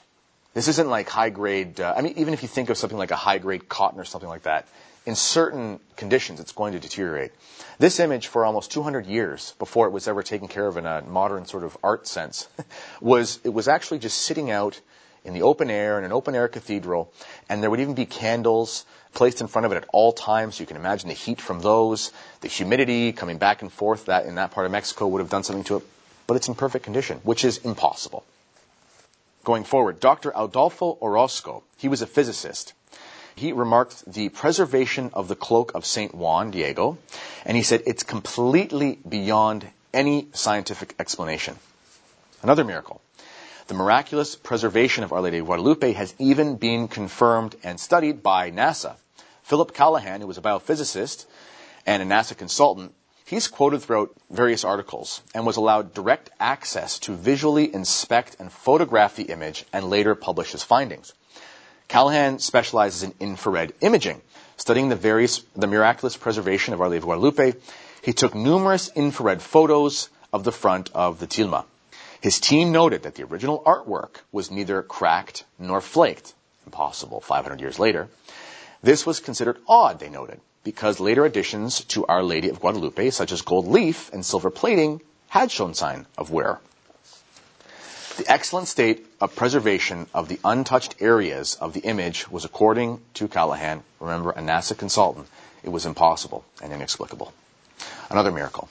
This 0.55 0.67
isn't 0.67 0.89
like 0.89 1.07
high 1.07 1.29
grade, 1.29 1.79
uh, 1.79 1.93
I 1.95 2.01
mean, 2.01 2.13
even 2.17 2.33
if 2.33 2.41
you 2.41 2.47
think 2.47 2.71
of 2.71 2.77
something 2.77 2.97
like 2.97 3.11
a 3.11 3.15
high 3.15 3.37
grade 3.37 3.69
cotton 3.69 3.99
or 3.99 4.05
something 4.05 4.29
like 4.29 4.43
that, 4.43 4.67
in 5.05 5.15
certain 5.15 5.79
conditions 5.95 6.39
it's 6.39 6.53
going 6.53 6.73
to 6.73 6.79
deteriorate. 6.79 7.31
This 7.77 7.99
image, 7.99 8.27
for 8.27 8.45
almost 8.45 8.71
200 8.71 9.05
years 9.05 9.53
before 9.59 9.85
it 9.85 9.91
was 9.91 10.07
ever 10.07 10.23
taken 10.23 10.47
care 10.47 10.65
of 10.65 10.77
in 10.77 10.87
a 10.87 11.03
modern 11.03 11.45
sort 11.45 11.63
of 11.63 11.77
art 11.83 12.07
sense, 12.07 12.47
was, 13.01 13.39
it 13.43 13.49
was 13.49 13.67
actually 13.67 13.99
just 13.99 14.17
sitting 14.17 14.49
out 14.49 14.81
in 15.23 15.35
the 15.35 15.43
open 15.43 15.69
air 15.69 15.99
in 15.99 16.03
an 16.03 16.11
open 16.11 16.33
air 16.33 16.47
cathedral, 16.47 17.13
and 17.47 17.61
there 17.61 17.69
would 17.69 17.79
even 17.79 17.93
be 17.93 18.07
candles 18.07 18.85
placed 19.13 19.41
in 19.41 19.47
front 19.47 19.67
of 19.67 19.71
it 19.71 19.75
at 19.75 19.85
all 19.93 20.11
times. 20.13 20.59
You 20.59 20.65
can 20.65 20.77
imagine 20.77 21.09
the 21.09 21.13
heat 21.15 21.41
from 21.41 21.59
those, 21.59 22.11
the 22.41 22.47
humidity 22.47 23.11
coming 23.11 23.37
back 23.37 23.61
and 23.61 23.71
forth 23.71 24.05
that 24.05 24.25
in 24.25 24.35
that 24.35 24.49
part 24.49 24.65
of 24.65 24.71
Mexico 24.71 25.07
would 25.07 25.19
have 25.19 25.29
done 25.29 25.43
something 25.43 25.65
to 25.65 25.77
it. 25.77 25.83
But 26.25 26.37
it's 26.37 26.47
in 26.47 26.55
perfect 26.55 26.85
condition, 26.85 27.19
which 27.23 27.45
is 27.45 27.59
impossible 27.59 28.23
going 29.43 29.63
forward. 29.63 29.99
Dr. 29.99 30.31
Adolfo 30.35 30.97
Orozco, 31.01 31.63
he 31.77 31.87
was 31.87 32.01
a 32.01 32.07
physicist. 32.07 32.73
He 33.35 33.53
remarked 33.53 34.11
the 34.11 34.29
preservation 34.29 35.11
of 35.13 35.27
the 35.27 35.35
cloak 35.35 35.73
of 35.73 35.85
St. 35.85 36.13
Juan 36.13 36.51
Diego, 36.51 36.97
and 37.45 37.55
he 37.55 37.63
said 37.63 37.83
it's 37.85 38.03
completely 38.03 38.99
beyond 39.07 39.67
any 39.93 40.27
scientific 40.33 40.93
explanation. 40.99 41.57
Another 42.43 42.63
miracle. 42.63 43.01
The 43.67 43.75
miraculous 43.75 44.35
preservation 44.35 45.03
of 45.03 45.13
Our 45.13 45.21
Lady 45.21 45.37
of 45.37 45.45
Guadalupe 45.45 45.93
has 45.93 46.13
even 46.17 46.55
been 46.55 46.87
confirmed 46.87 47.55
and 47.63 47.79
studied 47.79 48.23
by 48.23 48.51
NASA. 48.51 48.95
Philip 49.43 49.73
Callahan, 49.73 50.21
who 50.21 50.27
was 50.27 50.37
a 50.37 50.41
biophysicist 50.41 51.25
and 51.85 52.03
a 52.03 52.05
NASA 52.05 52.35
consultant, 52.35 52.93
He's 53.29 53.47
quoted 53.47 53.83
throughout 53.83 54.15
various 54.31 54.63
articles 54.63 55.21
and 55.35 55.45
was 55.45 55.55
allowed 55.55 55.93
direct 55.93 56.31
access 56.39 56.97
to 57.01 57.13
visually 57.13 57.71
inspect 57.71 58.35
and 58.39 58.51
photograph 58.51 59.15
the 59.15 59.25
image 59.29 59.65
and 59.71 59.87
later 59.87 60.15
publish 60.15 60.51
his 60.53 60.63
findings. 60.63 61.13
Callahan 61.87 62.39
specializes 62.39 63.03
in 63.03 63.13
infrared 63.19 63.73
imaging, 63.81 64.23
studying 64.57 64.89
the 64.89 64.95
various, 64.95 65.43
the 65.55 65.67
miraculous 65.67 66.17
preservation 66.17 66.73
of 66.73 66.81
Our 66.81 66.89
Lady 66.89 66.97
of 66.97 67.03
Guadalupe. 67.03 67.53
He 68.01 68.13
took 68.13 68.33
numerous 68.33 68.89
infrared 68.95 69.43
photos 69.43 70.09
of 70.33 70.43
the 70.43 70.51
front 70.51 70.89
of 70.95 71.19
the 71.19 71.27
tilma. 71.27 71.65
His 72.19 72.39
team 72.39 72.71
noted 72.71 73.03
that 73.03 73.13
the 73.13 73.25
original 73.25 73.61
artwork 73.63 74.21
was 74.31 74.49
neither 74.49 74.81
cracked 74.81 75.43
nor 75.59 75.81
flaked. 75.81 76.33
Impossible 76.65 77.21
500 77.21 77.61
years 77.61 77.77
later. 77.77 78.09
This 78.81 79.05
was 79.05 79.19
considered 79.19 79.59
odd, 79.67 79.99
they 79.99 80.09
noted 80.09 80.41
because 80.63 80.99
later 80.99 81.25
additions 81.25 81.83
to 81.85 82.05
Our 82.05 82.23
Lady 82.23 82.49
of 82.49 82.59
Guadalupe, 82.59 83.09
such 83.11 83.31
as 83.31 83.41
gold 83.41 83.67
leaf 83.67 84.11
and 84.13 84.25
silver 84.25 84.49
plating, 84.49 85.01
had 85.29 85.51
shown 85.51 85.73
sign 85.73 86.05
of 86.17 86.31
wear. 86.31 86.59
The 88.17 88.29
excellent 88.29 88.67
state 88.67 89.05
of 89.21 89.35
preservation 89.35 90.07
of 90.13 90.27
the 90.27 90.39
untouched 90.43 90.95
areas 90.99 91.55
of 91.55 91.71
the 91.73 91.79
image 91.81 92.29
was, 92.29 92.43
according 92.43 92.99
to 93.13 93.29
Callahan, 93.29 93.83
remember, 93.99 94.31
a 94.31 94.41
NASA 94.41 94.77
consultant, 94.77 95.27
it 95.63 95.69
was 95.69 95.85
impossible 95.85 96.43
and 96.61 96.73
inexplicable. 96.73 97.33
Another 98.09 98.31
miracle. 98.31 98.67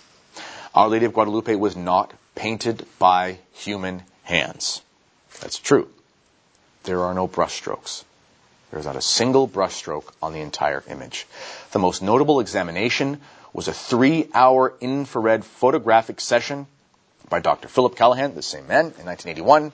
Our 0.75 0.89
Lady 0.89 1.07
of 1.07 1.15
Guadalupe 1.15 1.55
was 1.55 1.77
not 1.77 2.13
painted 2.35 2.87
by 2.99 3.39
human 3.53 4.03
hands. 4.23 4.83
That's 5.41 5.59
true. 5.59 5.89
There 6.83 7.03
are 7.03 7.15
no 7.15 7.27
brushstrokes. 7.27 8.05
There 8.71 8.79
is 8.79 8.87
not 8.87 8.97
a 8.97 9.03
single 9.03 9.49
brushstroke 9.49 10.13
on 10.21 10.33
the 10.33 10.41
entire 10.41 10.85
image. 10.89 11.27
The 11.71 11.79
most 11.79 12.03
notable 12.03 12.41
examination 12.41 13.21
was 13.55 13.67
a 13.67 13.73
three 13.73 14.29
hour 14.35 14.75
infrared 14.81 15.45
photographic 15.45 16.21
session 16.21 16.67
by 17.31 17.41
Dr. 17.41 17.69
Philip 17.69 17.97
Callahan, 17.97 18.35
the 18.35 18.43
same 18.43 18.67
man, 18.67 18.93
in 18.99 19.07
1981, 19.07 19.73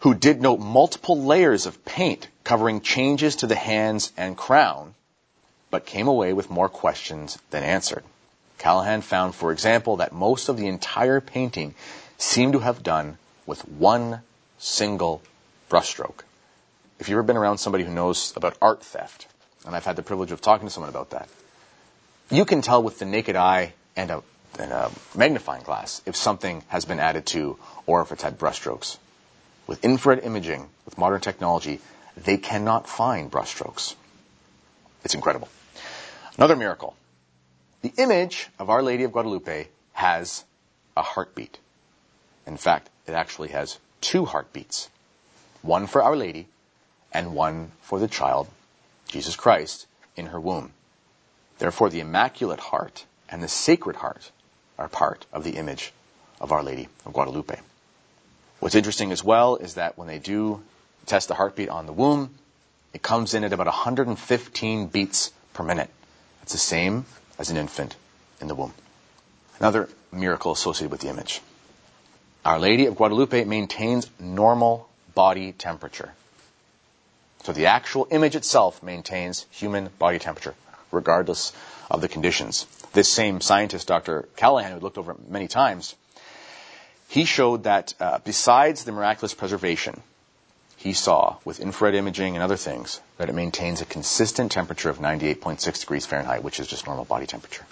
who 0.00 0.14
did 0.14 0.42
note 0.42 0.58
multiple 0.58 1.22
layers 1.22 1.66
of 1.66 1.84
paint 1.84 2.28
covering 2.42 2.80
changes 2.80 3.36
to 3.36 3.46
the 3.46 3.54
hands 3.54 4.12
and 4.16 4.36
crown, 4.36 4.94
but 5.70 5.86
came 5.86 6.08
away 6.08 6.32
with 6.32 6.50
more 6.50 6.68
questions 6.68 7.38
than 7.50 7.62
answered. 7.62 8.04
Callahan 8.58 9.00
found, 9.00 9.34
for 9.34 9.52
example, 9.52 9.98
that 9.98 10.12
most 10.12 10.48
of 10.48 10.56
the 10.56 10.66
entire 10.66 11.20
painting 11.20 11.74
seemed 12.18 12.54
to 12.54 12.58
have 12.60 12.82
done 12.82 13.18
with 13.46 13.66
one 13.68 14.22
single 14.58 15.22
brushstroke 15.68 16.24
if 16.98 17.08
you've 17.08 17.16
ever 17.16 17.22
been 17.22 17.36
around 17.36 17.58
somebody 17.58 17.84
who 17.84 17.92
knows 17.92 18.32
about 18.36 18.56
art 18.60 18.82
theft, 18.82 19.26
and 19.66 19.74
I've 19.74 19.84
had 19.84 19.96
the 19.96 20.02
privilege 20.02 20.32
of 20.32 20.40
talking 20.40 20.66
to 20.68 20.72
someone 20.72 20.90
about 20.90 21.10
that, 21.10 21.28
you 22.30 22.44
can 22.44 22.62
tell 22.62 22.82
with 22.82 22.98
the 22.98 23.04
naked 23.04 23.36
eye 23.36 23.74
and 23.96 24.10
a, 24.10 24.22
and 24.58 24.72
a 24.72 24.90
magnifying 25.14 25.62
glass 25.62 26.02
if 26.06 26.16
something 26.16 26.62
has 26.68 26.84
been 26.84 26.98
added 26.98 27.26
to 27.26 27.58
or 27.86 28.02
if 28.02 28.12
it's 28.12 28.22
had 28.22 28.38
brushstrokes. 28.38 28.98
With 29.66 29.84
infrared 29.84 30.24
imaging, 30.24 30.68
with 30.84 30.98
modern 30.98 31.20
technology, 31.20 31.80
they 32.16 32.36
cannot 32.38 32.88
find 32.88 33.30
brushstrokes. 33.30 33.94
It's 35.04 35.14
incredible. 35.14 35.48
Another 36.36 36.56
miracle. 36.56 36.96
The 37.82 37.92
image 37.96 38.48
of 38.58 38.70
Our 38.70 38.82
Lady 38.82 39.04
of 39.04 39.12
Guadalupe 39.12 39.68
has 39.92 40.44
a 40.96 41.02
heartbeat. 41.02 41.58
In 42.46 42.56
fact, 42.56 42.88
it 43.06 43.12
actually 43.12 43.48
has 43.48 43.78
two 44.00 44.24
heartbeats. 44.24 44.88
One 45.62 45.86
for 45.86 46.02
Our 46.02 46.16
Lady 46.16 46.48
and 47.16 47.34
one 47.34 47.72
for 47.80 47.98
the 47.98 48.08
child, 48.08 48.46
Jesus 49.08 49.36
Christ, 49.36 49.86
in 50.16 50.26
her 50.26 50.38
womb. 50.38 50.72
Therefore, 51.58 51.88
the 51.88 52.00
Immaculate 52.00 52.60
Heart 52.60 53.06
and 53.30 53.42
the 53.42 53.48
Sacred 53.48 53.96
Heart 53.96 54.30
are 54.78 54.88
part 54.88 55.24
of 55.32 55.42
the 55.42 55.56
image 55.56 55.94
of 56.42 56.52
Our 56.52 56.62
Lady 56.62 56.88
of 57.06 57.14
Guadalupe. 57.14 57.58
What's 58.60 58.74
interesting 58.74 59.12
as 59.12 59.24
well 59.24 59.56
is 59.56 59.74
that 59.74 59.96
when 59.96 60.08
they 60.08 60.18
do 60.18 60.62
test 61.06 61.28
the 61.28 61.34
heartbeat 61.34 61.70
on 61.70 61.86
the 61.86 61.92
womb, 61.94 62.34
it 62.92 63.00
comes 63.00 63.32
in 63.32 63.44
at 63.44 63.52
about 63.54 63.66
115 63.66 64.86
beats 64.88 65.32
per 65.54 65.62
minute. 65.64 65.88
It's 66.42 66.52
the 66.52 66.58
same 66.58 67.06
as 67.38 67.48
an 67.48 67.56
infant 67.56 67.96
in 68.42 68.48
the 68.48 68.54
womb. 68.54 68.74
Another 69.58 69.88
miracle 70.12 70.52
associated 70.52 70.90
with 70.90 71.00
the 71.00 71.08
image. 71.08 71.40
Our 72.44 72.58
Lady 72.58 72.84
of 72.84 72.96
Guadalupe 72.96 73.44
maintains 73.44 74.10
normal 74.20 74.90
body 75.14 75.52
temperature. 75.52 76.12
So 77.46 77.52
the 77.52 77.66
actual 77.66 78.08
image 78.10 78.34
itself 78.34 78.82
maintains 78.82 79.46
human 79.52 79.88
body 80.00 80.18
temperature, 80.18 80.56
regardless 80.90 81.52
of 81.88 82.00
the 82.00 82.08
conditions. 82.08 82.66
This 82.92 83.08
same 83.08 83.40
scientist, 83.40 83.86
Dr. 83.86 84.28
Callahan, 84.34 84.72
who 84.72 84.80
looked 84.80 84.98
over 84.98 85.12
it 85.12 85.28
many 85.30 85.46
times, 85.46 85.94
he 87.06 87.24
showed 87.24 87.62
that 87.62 87.94
uh, 88.00 88.18
besides 88.24 88.82
the 88.82 88.90
miraculous 88.90 89.32
preservation, 89.32 90.02
he 90.76 90.92
saw 90.92 91.36
with 91.44 91.60
infrared 91.60 91.94
imaging 91.94 92.34
and 92.34 92.42
other 92.42 92.56
things 92.56 93.00
that 93.18 93.28
it 93.28 93.34
maintains 93.36 93.80
a 93.80 93.84
consistent 93.84 94.50
temperature 94.50 94.90
of 94.90 94.98
98.6 94.98 95.78
degrees 95.78 96.04
Fahrenheit, 96.04 96.42
which 96.42 96.58
is 96.58 96.66
just 96.66 96.84
normal 96.84 97.04
body 97.04 97.26
temperature. 97.26 97.64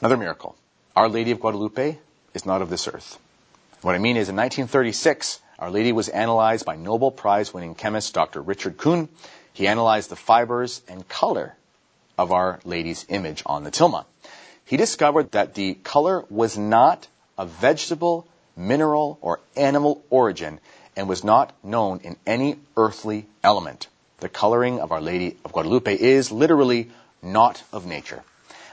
Another 0.00 0.16
miracle. 0.16 0.56
Our 0.96 1.08
Lady 1.08 1.30
of 1.30 1.38
Guadalupe 1.38 1.96
is 2.34 2.44
not 2.44 2.60
of 2.60 2.70
this 2.70 2.88
earth. 2.88 3.20
What 3.82 3.94
I 3.94 3.98
mean 3.98 4.16
is 4.16 4.28
in 4.28 4.34
1936, 4.34 5.38
Our 5.60 5.70
Lady 5.70 5.92
was 5.92 6.08
analyzed 6.08 6.64
by 6.64 6.76
Nobel 6.76 7.10
Prize 7.10 7.52
winning 7.52 7.74
chemist 7.74 8.14
Dr. 8.14 8.40
Richard 8.40 8.78
Kuhn. 8.78 9.10
He 9.52 9.68
analyzed 9.68 10.08
the 10.08 10.16
fibers 10.16 10.80
and 10.88 11.06
color 11.06 11.54
of 12.16 12.32
Our 12.32 12.60
Lady's 12.64 13.04
image 13.10 13.42
on 13.44 13.62
the 13.62 13.70
tilma. 13.70 14.06
He 14.64 14.78
discovered 14.78 15.32
that 15.32 15.52
the 15.52 15.74
color 15.74 16.24
was 16.30 16.56
not 16.56 17.08
a 17.36 17.44
vegetable, 17.44 18.26
mineral, 18.56 19.18
or 19.20 19.40
animal 19.54 20.02
origin 20.08 20.60
and 20.96 21.10
was 21.10 21.24
not 21.24 21.52
known 21.62 22.00
in 22.04 22.16
any 22.26 22.58
earthly 22.74 23.26
element. 23.44 23.86
The 24.20 24.30
coloring 24.30 24.80
of 24.80 24.92
Our 24.92 25.02
Lady 25.02 25.36
of 25.44 25.52
Guadalupe 25.52 25.94
is 25.94 26.32
literally 26.32 26.90
not 27.20 27.62
of 27.70 27.84
nature. 27.84 28.22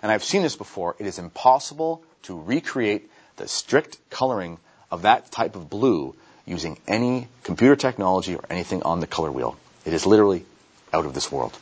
And 0.01 0.09
I've 0.09 0.23
seen 0.23 0.41
this 0.41 0.55
before. 0.55 0.95
It 0.99 1.05
is 1.05 1.19
impossible 1.19 2.01
to 2.23 2.39
recreate 2.39 3.11
the 3.35 3.49
strict 3.49 3.97
coloring 4.09 4.57
of 4.89 5.01
that 5.01 5.31
type 5.31 5.57
of 5.57 5.69
blue 5.69 6.15
using 6.47 6.79
any 6.87 7.27
computer 7.43 7.75
technology 7.75 8.35
or 8.35 8.43
anything 8.49 8.81
on 8.83 8.99
the 8.99 9.07
color 9.07 9.31
wheel. 9.31 9.57
It 9.85 9.93
is 9.93 10.05
literally 10.05 10.45
out 10.93 11.05
of 11.05 11.13
this 11.13 11.31
world. 11.31 11.57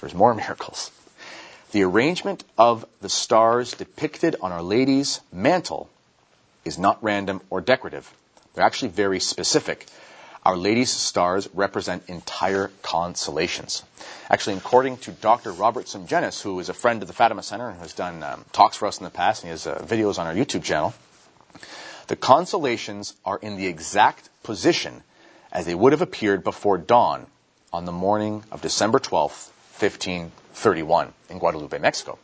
There's 0.00 0.14
more 0.14 0.34
miracles. 0.34 0.90
The 1.72 1.82
arrangement 1.82 2.44
of 2.56 2.86
the 3.02 3.10
stars 3.10 3.72
depicted 3.72 4.36
on 4.40 4.52
Our 4.52 4.62
Lady's 4.62 5.20
mantle 5.32 5.90
is 6.64 6.78
not 6.78 7.02
random 7.02 7.42
or 7.50 7.60
decorative. 7.60 8.10
They're 8.54 8.64
actually 8.64 8.88
very 8.88 9.20
specific. 9.20 9.86
Our 10.46 10.56
Lady's 10.56 10.90
stars 10.90 11.48
represent 11.52 12.04
entire 12.08 12.70
constellations. 12.82 13.82
Actually, 14.30 14.56
according 14.56 14.98
to 14.98 15.10
Dr. 15.10 15.52
Robert 15.52 15.86
Sungenis, 15.86 16.40
who 16.40 16.58
is 16.60 16.68
a 16.68 16.74
friend 16.74 17.02
of 17.02 17.08
the 17.08 17.14
Fatima 17.14 17.42
Center 17.42 17.68
and 17.68 17.78
has 17.80 17.92
done 17.92 18.22
um, 18.22 18.44
talks 18.52 18.76
for 18.76 18.86
us 18.86 18.98
in 18.98 19.04
the 19.04 19.10
past, 19.10 19.42
and 19.42 19.48
he 19.48 19.50
has 19.50 19.66
uh, 19.66 19.78
videos 19.84 20.18
on 20.18 20.26
our 20.26 20.34
YouTube 20.34 20.62
channel, 20.62 20.94
the 22.08 22.16
constellations 22.16 23.14
are 23.24 23.38
in 23.38 23.56
the 23.56 23.66
exact 23.66 24.28
position 24.42 25.02
as 25.52 25.66
they 25.66 25.74
would 25.74 25.92
have 25.92 26.02
appeared 26.02 26.42
before 26.42 26.78
dawn 26.78 27.26
on 27.72 27.84
the 27.84 27.92
morning 27.92 28.42
of 28.50 28.62
December 28.62 28.98
12, 28.98 29.30
1531, 29.78 31.12
in 31.28 31.38
Guadalupe, 31.38 31.78
Mexico. 31.78 32.18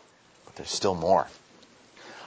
But 0.47 0.57
there's 0.57 0.70
still 0.70 0.94
more. 0.94 1.29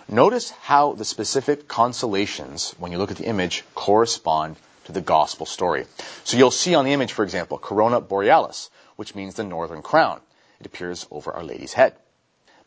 Notice 0.08 0.52
how 0.52 0.94
the 0.94 1.04
specific 1.04 1.68
constellations, 1.68 2.74
when 2.78 2.92
you 2.92 2.98
look 2.98 3.12
at 3.12 3.18
the 3.18 3.26
image, 3.26 3.64
correspond 3.76 4.56
to 4.86 4.92
the 4.92 5.02
gospel 5.02 5.46
story. 5.46 5.86
So 6.24 6.38
you'll 6.38 6.52
see 6.52 6.76
on 6.76 6.86
the 6.86 6.94
image, 6.94 7.12
for 7.12 7.24
example, 7.24 7.58
Corona 7.58 8.00
Borealis, 8.00 8.70
which 8.96 9.16
means 9.16 9.34
the 9.34 9.44
northern 9.44 9.82
crown. 9.82 10.22
It 10.60 10.66
appears 10.66 11.06
over 11.12 11.34
Our 11.34 11.44
Lady's 11.44 11.74
head. 11.74 11.94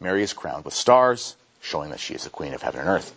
Mary 0.00 0.22
is 0.22 0.33
crowned 0.33 0.64
with 0.64 0.74
stars, 0.74 1.37
showing 1.61 1.90
that 1.90 2.00
she 2.00 2.14
is 2.14 2.24
the 2.24 2.31
queen 2.31 2.55
of 2.55 2.62
heaven 2.62 2.81
and 2.81 2.88
earth. 2.88 3.14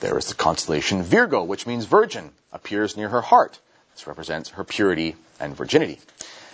There 0.00 0.18
is 0.18 0.26
the 0.26 0.34
constellation 0.34 1.02
Virgo, 1.02 1.42
which 1.42 1.66
means 1.66 1.86
virgin, 1.86 2.30
appears 2.52 2.96
near 2.96 3.08
her 3.08 3.22
heart. 3.22 3.58
This 3.94 4.06
represents 4.06 4.50
her 4.50 4.64
purity 4.64 5.16
and 5.40 5.56
virginity. 5.56 6.00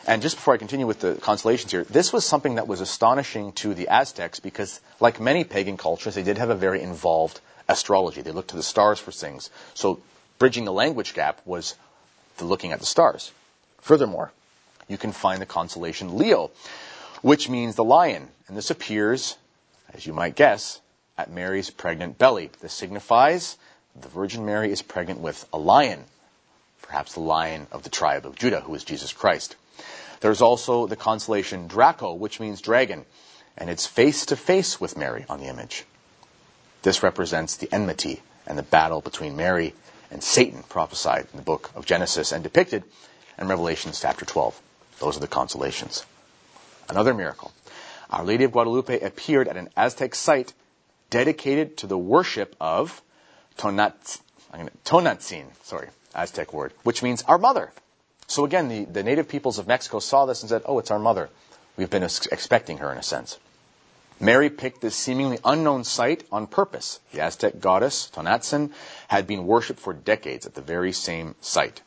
And 0.06 0.22
just 0.22 0.36
before 0.36 0.54
I 0.54 0.58
continue 0.58 0.86
with 0.86 1.00
the 1.00 1.14
constellations 1.14 1.70
here, 1.70 1.84
this 1.84 2.12
was 2.12 2.24
something 2.24 2.56
that 2.56 2.66
was 2.66 2.80
astonishing 2.80 3.52
to 3.54 3.74
the 3.74 3.88
Aztecs 3.88 4.40
because, 4.40 4.80
like 5.00 5.20
many 5.20 5.44
pagan 5.44 5.76
cultures, 5.76 6.14
they 6.14 6.22
did 6.24 6.38
have 6.38 6.50
a 6.50 6.56
very 6.56 6.82
involved 6.82 7.40
astrology. 7.68 8.20
They 8.22 8.32
looked 8.32 8.50
to 8.50 8.56
the 8.56 8.62
stars 8.62 8.98
for 8.98 9.12
things. 9.12 9.50
So, 9.74 10.00
bridging 10.38 10.64
the 10.64 10.72
language 10.72 11.14
gap 11.14 11.40
was 11.44 11.76
the 12.38 12.44
looking 12.44 12.72
at 12.72 12.80
the 12.80 12.86
stars. 12.86 13.30
Furthermore, 13.80 14.32
you 14.88 14.98
can 14.98 15.12
find 15.12 15.40
the 15.40 15.46
constellation 15.46 16.18
Leo, 16.18 16.50
which 17.22 17.48
means 17.48 17.76
the 17.76 17.84
lion. 17.84 18.28
And 18.48 18.56
this 18.56 18.70
appears, 18.70 19.36
as 19.94 20.04
you 20.06 20.12
might 20.12 20.34
guess, 20.34 20.80
at 21.18 21.30
Mary's 21.30 21.70
pregnant 21.70 22.18
belly. 22.18 22.50
This 22.60 22.72
signifies 22.72 23.56
the 23.94 24.08
Virgin 24.08 24.46
Mary 24.46 24.72
is 24.72 24.82
pregnant 24.82 25.20
with 25.20 25.46
a 25.52 25.58
lion, 25.58 26.04
perhaps 26.80 27.14
the 27.14 27.20
lion 27.20 27.66
of 27.70 27.82
the 27.82 27.90
tribe 27.90 28.24
of 28.24 28.36
Judah, 28.36 28.60
who 28.60 28.74
is 28.74 28.84
Jesus 28.84 29.12
Christ. 29.12 29.56
There's 30.20 30.40
also 30.40 30.86
the 30.86 30.96
constellation 30.96 31.66
Draco, 31.66 32.14
which 32.14 32.40
means 32.40 32.60
dragon, 32.60 33.04
and 33.58 33.68
it's 33.68 33.86
face 33.86 34.26
to 34.26 34.36
face 34.36 34.80
with 34.80 34.96
Mary 34.96 35.26
on 35.28 35.40
the 35.40 35.48
image. 35.48 35.84
This 36.82 37.02
represents 37.02 37.56
the 37.56 37.72
enmity 37.72 38.22
and 38.46 38.56
the 38.56 38.62
battle 38.62 39.00
between 39.00 39.36
Mary 39.36 39.74
and 40.10 40.22
Satan 40.22 40.62
prophesied 40.62 41.26
in 41.32 41.36
the 41.36 41.44
book 41.44 41.70
of 41.74 41.86
Genesis 41.86 42.32
and 42.32 42.42
depicted 42.42 42.84
in 43.38 43.48
Revelation 43.48 43.92
chapter 43.94 44.24
12. 44.24 44.60
Those 44.98 45.16
are 45.16 45.20
the 45.20 45.28
constellations. 45.28 46.04
Another 46.88 47.14
miracle. 47.14 47.52
Our 48.10 48.24
Lady 48.24 48.44
of 48.44 48.52
Guadalupe 48.52 49.00
appeared 49.00 49.48
at 49.48 49.56
an 49.56 49.70
Aztec 49.76 50.14
site 50.14 50.52
dedicated 51.12 51.76
to 51.76 51.86
the 51.86 51.98
worship 51.98 52.56
of 52.58 53.02
Tonat, 53.58 54.18
Tonantzin, 54.84 55.44
sorry, 55.62 55.88
Aztec 56.14 56.54
word, 56.54 56.72
which 56.84 57.02
means 57.02 57.22
our 57.28 57.36
mother. 57.36 57.70
So 58.28 58.46
again, 58.46 58.68
the, 58.68 58.84
the 58.86 59.02
native 59.02 59.28
peoples 59.28 59.58
of 59.58 59.68
Mexico 59.68 59.98
saw 59.98 60.24
this 60.24 60.42
and 60.42 60.48
said, 60.48 60.62
oh, 60.64 60.78
it's 60.78 60.90
our 60.90 60.98
mother. 60.98 61.28
We've 61.76 61.90
been 61.90 62.02
expecting 62.02 62.78
her 62.78 62.90
in 62.90 62.96
a 62.96 63.02
sense. 63.02 63.38
Mary 64.20 64.48
picked 64.48 64.80
this 64.80 64.96
seemingly 64.96 65.38
unknown 65.44 65.84
site 65.84 66.24
on 66.32 66.46
purpose. 66.46 66.98
The 67.12 67.20
Aztec 67.20 67.60
goddess, 67.60 68.10
Tonatzin, 68.14 68.70
had 69.08 69.26
been 69.26 69.46
worshipped 69.46 69.80
for 69.80 69.92
decades 69.92 70.46
at 70.46 70.54
the 70.54 70.62
very 70.62 70.92
same 70.92 71.34
site. 71.42 71.82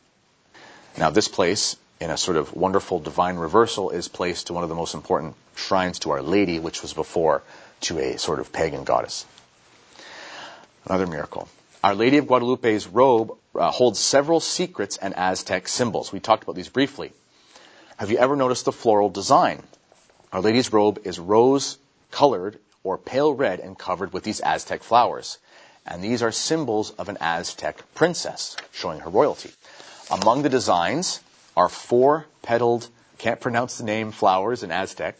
Now, 0.96 1.10
this 1.10 1.26
place, 1.26 1.76
in 1.98 2.10
a 2.10 2.16
sort 2.16 2.36
of 2.36 2.54
wonderful 2.54 3.00
divine 3.00 3.36
reversal, 3.36 3.90
is 3.90 4.06
placed 4.06 4.46
to 4.46 4.52
one 4.52 4.62
of 4.62 4.68
the 4.68 4.76
most 4.76 4.94
important 4.94 5.34
shrines 5.56 5.98
to 6.00 6.10
Our 6.10 6.22
Lady, 6.22 6.60
which 6.60 6.82
was 6.82 6.92
before 6.92 7.42
to 7.82 7.98
a 7.98 8.18
sort 8.18 8.40
of 8.40 8.52
pagan 8.52 8.84
goddess. 8.84 9.24
Another 10.86 11.06
miracle. 11.06 11.48
Our 11.82 11.94
Lady 11.94 12.18
of 12.18 12.26
Guadalupe's 12.26 12.86
robe 12.86 13.36
uh, 13.54 13.70
holds 13.70 13.98
several 13.98 14.40
secrets 14.40 14.96
and 14.96 15.14
Aztec 15.16 15.68
symbols. 15.68 16.12
We 16.12 16.20
talked 16.20 16.42
about 16.42 16.56
these 16.56 16.68
briefly. 16.68 17.12
Have 17.96 18.10
you 18.10 18.18
ever 18.18 18.36
noticed 18.36 18.64
the 18.64 18.72
floral 18.72 19.08
design? 19.08 19.62
Our 20.32 20.40
Lady's 20.40 20.72
robe 20.72 21.00
is 21.04 21.18
rose 21.18 21.78
colored 22.10 22.58
or 22.84 22.98
pale 22.98 23.32
red 23.32 23.60
and 23.60 23.78
covered 23.78 24.12
with 24.12 24.22
these 24.22 24.40
Aztec 24.40 24.82
flowers. 24.82 25.38
And 25.86 26.02
these 26.02 26.22
are 26.22 26.32
symbols 26.32 26.90
of 26.90 27.08
an 27.08 27.18
Aztec 27.20 27.82
princess, 27.94 28.56
showing 28.72 29.00
her 29.00 29.10
royalty. 29.10 29.50
Among 30.10 30.42
the 30.42 30.48
designs 30.48 31.20
are 31.56 31.68
four 31.68 32.26
petaled, 32.42 32.88
can't 33.18 33.40
pronounce 33.40 33.78
the 33.78 33.84
name, 33.84 34.12
flowers 34.12 34.62
in 34.62 34.70
Aztec 34.70 35.16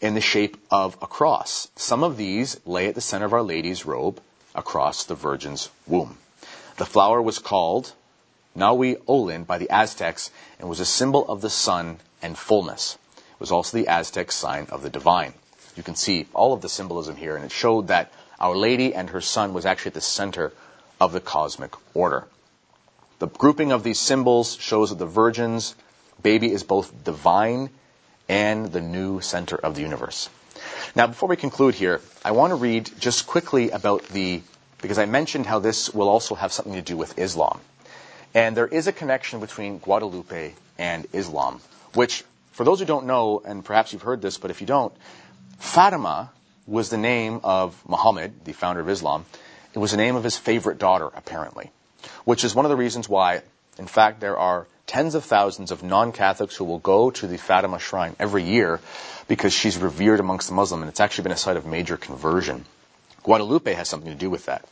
in 0.00 0.14
the 0.14 0.20
shape 0.20 0.56
of 0.70 0.96
a 1.00 1.06
cross. 1.06 1.68
Some 1.76 2.02
of 2.02 2.16
these 2.16 2.60
lay 2.64 2.86
at 2.88 2.94
the 2.94 3.00
center 3.00 3.26
of 3.26 3.32
Our 3.32 3.42
Lady's 3.42 3.86
robe, 3.86 4.20
across 4.56 5.04
the 5.04 5.14
Virgin's 5.14 5.68
womb. 5.86 6.18
The 6.78 6.86
flower 6.86 7.20
was 7.20 7.38
called 7.38 7.92
Nahui 8.56 8.96
Olin 9.06 9.44
by 9.44 9.58
the 9.58 9.70
Aztecs 9.70 10.30
and 10.58 10.68
was 10.68 10.80
a 10.80 10.86
symbol 10.86 11.28
of 11.28 11.42
the 11.42 11.50
sun 11.50 11.98
and 12.22 12.36
fullness. 12.36 12.96
It 13.16 13.40
was 13.40 13.52
also 13.52 13.76
the 13.76 13.88
Aztec 13.88 14.32
sign 14.32 14.66
of 14.70 14.82
the 14.82 14.90
divine. 14.90 15.34
You 15.76 15.82
can 15.82 15.94
see 15.94 16.26
all 16.32 16.54
of 16.54 16.62
the 16.62 16.70
symbolism 16.70 17.16
here, 17.16 17.36
and 17.36 17.44
it 17.44 17.52
showed 17.52 17.88
that 17.88 18.10
Our 18.40 18.56
Lady 18.56 18.94
and 18.94 19.10
her 19.10 19.20
son 19.20 19.52
was 19.52 19.66
actually 19.66 19.90
at 19.90 19.94
the 19.94 20.00
center 20.00 20.52
of 20.98 21.12
the 21.12 21.20
cosmic 21.20 21.74
order. 21.94 22.26
The 23.18 23.28
grouping 23.28 23.72
of 23.72 23.82
these 23.82 24.00
symbols 24.00 24.56
shows 24.58 24.88
that 24.88 24.98
the 24.98 25.06
Virgin's 25.06 25.74
baby 26.22 26.50
is 26.50 26.62
both 26.62 27.04
divine 27.04 27.68
and 28.28 28.72
the 28.72 28.80
new 28.80 29.20
center 29.20 29.56
of 29.56 29.74
the 29.74 29.82
universe. 29.82 30.28
Now, 30.94 31.06
before 31.06 31.28
we 31.28 31.36
conclude 31.36 31.74
here, 31.74 32.00
I 32.24 32.30
want 32.30 32.50
to 32.50 32.56
read 32.56 32.90
just 32.98 33.26
quickly 33.26 33.70
about 33.70 34.04
the, 34.08 34.42
because 34.80 34.98
I 34.98 35.06
mentioned 35.06 35.46
how 35.46 35.58
this 35.58 35.92
will 35.92 36.08
also 36.08 36.34
have 36.34 36.52
something 36.52 36.74
to 36.74 36.82
do 36.82 36.96
with 36.96 37.18
Islam. 37.18 37.60
And 38.34 38.56
there 38.56 38.66
is 38.66 38.86
a 38.86 38.92
connection 38.92 39.40
between 39.40 39.78
Guadalupe 39.78 40.54
and 40.78 41.06
Islam, 41.12 41.60
which, 41.94 42.24
for 42.52 42.64
those 42.64 42.80
who 42.80 42.86
don't 42.86 43.06
know, 43.06 43.42
and 43.44 43.64
perhaps 43.64 43.92
you've 43.92 44.02
heard 44.02 44.22
this, 44.22 44.38
but 44.38 44.50
if 44.50 44.60
you 44.60 44.66
don't, 44.66 44.92
Fatima 45.58 46.30
was 46.66 46.90
the 46.90 46.98
name 46.98 47.40
of 47.44 47.80
Muhammad, 47.88 48.44
the 48.44 48.52
founder 48.52 48.80
of 48.80 48.88
Islam. 48.88 49.24
It 49.74 49.78
was 49.78 49.90
the 49.90 49.96
name 49.96 50.16
of 50.16 50.24
his 50.24 50.36
favorite 50.36 50.78
daughter, 50.78 51.10
apparently, 51.14 51.70
which 52.24 52.44
is 52.44 52.54
one 52.54 52.64
of 52.64 52.70
the 52.70 52.76
reasons 52.76 53.08
why 53.08 53.42
In 53.78 53.86
fact, 53.86 54.20
there 54.20 54.38
are 54.38 54.66
tens 54.86 55.14
of 55.14 55.24
thousands 55.24 55.70
of 55.70 55.82
non-Catholics 55.82 56.56
who 56.56 56.64
will 56.64 56.78
go 56.78 57.10
to 57.10 57.26
the 57.26 57.38
Fatima 57.38 57.78
shrine 57.78 58.16
every 58.18 58.44
year 58.44 58.80
because 59.28 59.52
she's 59.52 59.76
revered 59.76 60.20
amongst 60.20 60.48
the 60.48 60.54
Muslim, 60.54 60.82
and 60.82 60.88
it's 60.88 61.00
actually 61.00 61.24
been 61.24 61.32
a 61.32 61.36
site 61.36 61.56
of 61.56 61.66
major 61.66 61.96
conversion. 61.96 62.64
Guadalupe 63.22 63.72
has 63.72 63.88
something 63.88 64.12
to 64.12 64.18
do 64.18 64.30
with 64.30 64.46
that. 64.46 64.64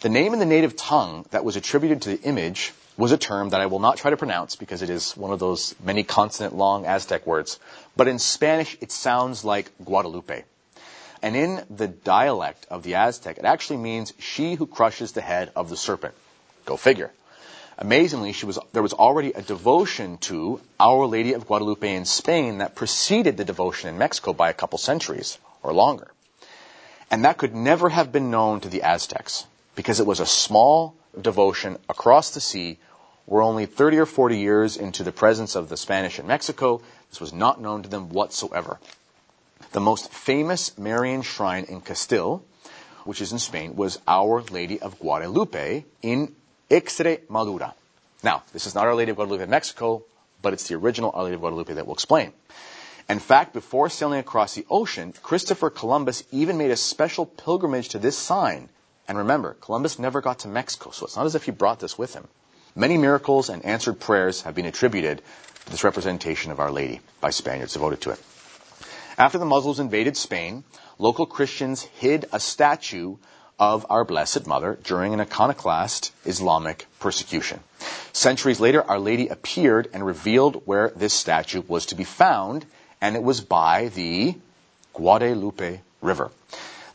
The 0.00 0.08
name 0.08 0.32
in 0.32 0.38
the 0.38 0.46
native 0.46 0.76
tongue 0.76 1.24
that 1.30 1.44
was 1.44 1.56
attributed 1.56 2.02
to 2.02 2.10
the 2.10 2.22
image 2.22 2.72
was 2.96 3.12
a 3.12 3.18
term 3.18 3.50
that 3.50 3.60
I 3.60 3.66
will 3.66 3.78
not 3.78 3.96
try 3.96 4.10
to 4.10 4.16
pronounce 4.16 4.56
because 4.56 4.82
it 4.82 4.90
is 4.90 5.16
one 5.16 5.30
of 5.30 5.38
those 5.38 5.74
many 5.82 6.02
consonant 6.02 6.54
long 6.54 6.84
Aztec 6.84 7.26
words. 7.26 7.58
But 7.96 8.08
in 8.08 8.18
Spanish, 8.18 8.76
it 8.80 8.92
sounds 8.92 9.44
like 9.44 9.70
Guadalupe. 9.82 10.44
And 11.22 11.36
in 11.36 11.64
the 11.70 11.88
dialect 11.88 12.66
of 12.70 12.82
the 12.82 12.96
Aztec, 12.96 13.38
it 13.38 13.44
actually 13.44 13.78
means 13.78 14.12
she 14.18 14.54
who 14.54 14.66
crushes 14.66 15.12
the 15.12 15.20
head 15.20 15.50
of 15.56 15.70
the 15.70 15.76
serpent. 15.76 16.14
Go 16.66 16.76
figure. 16.76 17.10
Amazingly, 17.80 18.34
was, 18.44 18.58
there 18.74 18.82
was 18.82 18.92
already 18.92 19.32
a 19.32 19.40
devotion 19.40 20.18
to 20.18 20.60
Our 20.78 21.06
Lady 21.06 21.32
of 21.32 21.46
Guadalupe 21.46 21.94
in 21.94 22.04
Spain 22.04 22.58
that 22.58 22.74
preceded 22.74 23.38
the 23.38 23.44
devotion 23.44 23.88
in 23.88 23.96
Mexico 23.96 24.34
by 24.34 24.50
a 24.50 24.54
couple 24.54 24.76
centuries 24.76 25.38
or 25.62 25.72
longer. 25.72 26.10
And 27.10 27.24
that 27.24 27.38
could 27.38 27.54
never 27.54 27.88
have 27.88 28.12
been 28.12 28.30
known 28.30 28.60
to 28.60 28.68
the 28.68 28.82
Aztecs 28.82 29.46
because 29.76 29.98
it 29.98 30.06
was 30.06 30.20
a 30.20 30.26
small 30.26 30.94
devotion 31.18 31.78
across 31.88 32.32
the 32.32 32.40
sea. 32.40 32.78
We're 33.26 33.42
only 33.42 33.64
30 33.64 33.96
or 33.96 34.06
40 34.06 34.38
years 34.38 34.76
into 34.76 35.02
the 35.02 35.10
presence 35.10 35.54
of 35.54 35.70
the 35.70 35.78
Spanish 35.78 36.18
in 36.18 36.26
Mexico. 36.26 36.82
This 37.08 37.20
was 37.20 37.32
not 37.32 37.62
known 37.62 37.82
to 37.82 37.88
them 37.88 38.10
whatsoever. 38.10 38.78
The 39.72 39.80
most 39.80 40.12
famous 40.12 40.76
Marian 40.76 41.22
shrine 41.22 41.64
in 41.64 41.80
Castile, 41.80 42.44
which 43.04 43.22
is 43.22 43.32
in 43.32 43.38
Spain, 43.38 43.74
was 43.74 43.98
Our 44.06 44.42
Lady 44.42 44.78
of 44.80 44.98
Guadalupe 44.98 45.86
in 46.02 46.36
Extremadura. 46.70 47.74
Now, 48.22 48.42
this 48.52 48.66
is 48.66 48.74
not 48.74 48.86
Our 48.86 48.94
Lady 48.94 49.10
of 49.10 49.16
Guadalupe 49.16 49.42
in 49.42 49.50
Mexico, 49.50 50.04
but 50.40 50.52
it's 50.52 50.68
the 50.68 50.76
original 50.76 51.10
Our 51.12 51.24
Lady 51.24 51.34
of 51.34 51.40
Guadalupe 51.40 51.74
that 51.74 51.86
we'll 51.86 51.94
explain. 51.94 52.32
In 53.08 53.18
fact, 53.18 53.52
before 53.52 53.88
sailing 53.88 54.20
across 54.20 54.54
the 54.54 54.66
ocean, 54.70 55.12
Christopher 55.22 55.68
Columbus 55.68 56.22
even 56.30 56.58
made 56.58 56.70
a 56.70 56.76
special 56.76 57.26
pilgrimage 57.26 57.88
to 57.88 57.98
this 57.98 58.16
sign. 58.16 58.68
And 59.08 59.18
remember, 59.18 59.56
Columbus 59.60 59.98
never 59.98 60.20
got 60.20 60.40
to 60.40 60.48
Mexico, 60.48 60.90
so 60.92 61.06
it's 61.06 61.16
not 61.16 61.26
as 61.26 61.34
if 61.34 61.44
he 61.44 61.50
brought 61.50 61.80
this 61.80 61.98
with 61.98 62.14
him. 62.14 62.28
Many 62.76 62.98
miracles 62.98 63.48
and 63.48 63.64
answered 63.64 63.98
prayers 63.98 64.42
have 64.42 64.54
been 64.54 64.66
attributed 64.66 65.22
to 65.64 65.70
this 65.70 65.82
representation 65.82 66.52
of 66.52 66.60
Our 66.60 66.70
Lady 66.70 67.00
by 67.20 67.30
Spaniards 67.30 67.72
devoted 67.72 68.00
to 68.02 68.10
it. 68.10 68.22
After 69.18 69.38
the 69.38 69.44
Muslims 69.44 69.80
invaded 69.80 70.16
Spain, 70.16 70.62
local 70.98 71.26
Christians 71.26 71.82
hid 71.82 72.26
a 72.32 72.38
statue 72.38 73.16
of 73.60 73.84
our 73.90 74.04
Blessed 74.04 74.46
Mother 74.46 74.78
during 74.82 75.12
an 75.12 75.20
iconoclast 75.20 76.12
Islamic 76.24 76.86
persecution. 76.98 77.60
Centuries 78.14 78.58
later, 78.58 78.82
Our 78.82 78.98
Lady 78.98 79.28
appeared 79.28 79.90
and 79.92 80.04
revealed 80.04 80.62
where 80.64 80.88
this 80.96 81.12
statue 81.12 81.62
was 81.68 81.86
to 81.86 81.94
be 81.94 82.04
found, 82.04 82.64
and 83.02 83.14
it 83.14 83.22
was 83.22 83.42
by 83.42 83.88
the 83.88 84.34
Guadalupe 84.94 85.80
River. 86.00 86.30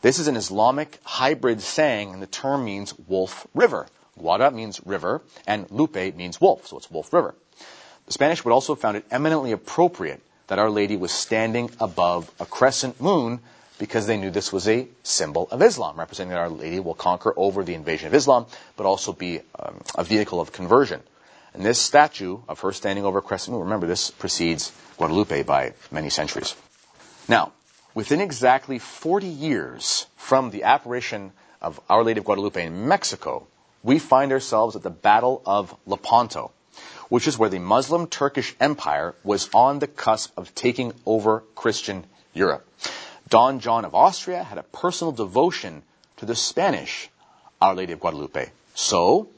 This 0.02 0.18
is 0.18 0.26
an 0.26 0.36
Islamic 0.36 0.98
hybrid 1.04 1.60
saying, 1.60 2.12
and 2.12 2.20
the 2.20 2.26
term 2.26 2.64
means 2.64 2.92
wolf 3.06 3.46
river. 3.54 3.86
Guada 4.20 4.52
means 4.52 4.80
river, 4.84 5.22
and 5.46 5.70
lupe 5.70 6.16
means 6.16 6.40
wolf, 6.40 6.66
so 6.66 6.78
it's 6.78 6.90
wolf 6.90 7.12
river. 7.12 7.34
The 8.06 8.12
Spanish 8.12 8.44
would 8.44 8.52
also 8.52 8.74
have 8.74 8.80
found 8.80 8.96
it 8.96 9.04
eminently 9.10 9.52
appropriate 9.52 10.20
that 10.48 10.58
Our 10.58 10.70
Lady 10.70 10.96
was 10.96 11.12
standing 11.12 11.70
above 11.80 12.30
a 12.40 12.46
crescent 12.46 13.00
moon 13.00 13.40
because 13.78 14.06
they 14.06 14.16
knew 14.16 14.30
this 14.30 14.52
was 14.52 14.68
a 14.68 14.88
symbol 15.02 15.48
of 15.50 15.62
Islam, 15.62 15.98
representing 15.98 16.30
that 16.30 16.38
Our 16.38 16.48
Lady 16.48 16.80
will 16.80 16.94
conquer 16.94 17.32
over 17.36 17.62
the 17.64 17.74
invasion 17.74 18.06
of 18.08 18.14
Islam, 18.14 18.46
but 18.76 18.86
also 18.86 19.12
be 19.12 19.40
um, 19.58 19.80
a 19.94 20.04
vehicle 20.04 20.40
of 20.40 20.52
conversion. 20.52 21.02
And 21.54 21.64
this 21.64 21.80
statue 21.80 22.38
of 22.48 22.60
her 22.60 22.72
standing 22.72 23.04
over 23.04 23.18
a 23.18 23.22
crescent 23.22 23.52
moon, 23.54 23.64
remember 23.64 23.86
this 23.86 24.10
precedes 24.10 24.72
Guadalupe 24.98 25.42
by 25.42 25.72
many 25.90 26.10
centuries. 26.10 26.54
Now, 27.28 27.52
within 27.94 28.20
exactly 28.20 28.78
40 28.78 29.26
years 29.26 30.06
from 30.16 30.50
the 30.50 30.64
apparition 30.64 31.32
of 31.62 31.80
Our 31.88 32.04
Lady 32.04 32.18
of 32.18 32.24
Guadalupe 32.26 32.62
in 32.64 32.86
Mexico, 32.88 33.46
we 33.82 33.98
find 33.98 34.32
ourselves 34.32 34.76
at 34.76 34.82
the 34.82 34.90
Battle 34.90 35.42
of 35.46 35.74
Lepanto, 35.86 36.50
which 37.08 37.26
is 37.26 37.38
where 37.38 37.48
the 37.48 37.58
Muslim 37.58 38.06
Turkish 38.06 38.54
Empire 38.60 39.14
was 39.24 39.48
on 39.54 39.78
the 39.78 39.86
cusp 39.86 40.36
of 40.36 40.54
taking 40.54 40.92
over 41.06 41.42
Christian 41.54 42.04
Europe. 42.34 42.66
Don 43.28 43.58
John 43.60 43.84
of 43.84 43.94
Austria 43.94 44.42
had 44.44 44.58
a 44.58 44.62
personal 44.62 45.12
devotion 45.12 45.82
to 46.18 46.26
the 46.26 46.36
Spanish 46.36 47.10
Our 47.60 47.74
Lady 47.74 47.92
of 47.92 48.00
Guadalupe. 48.00 48.50
So, 48.74 49.28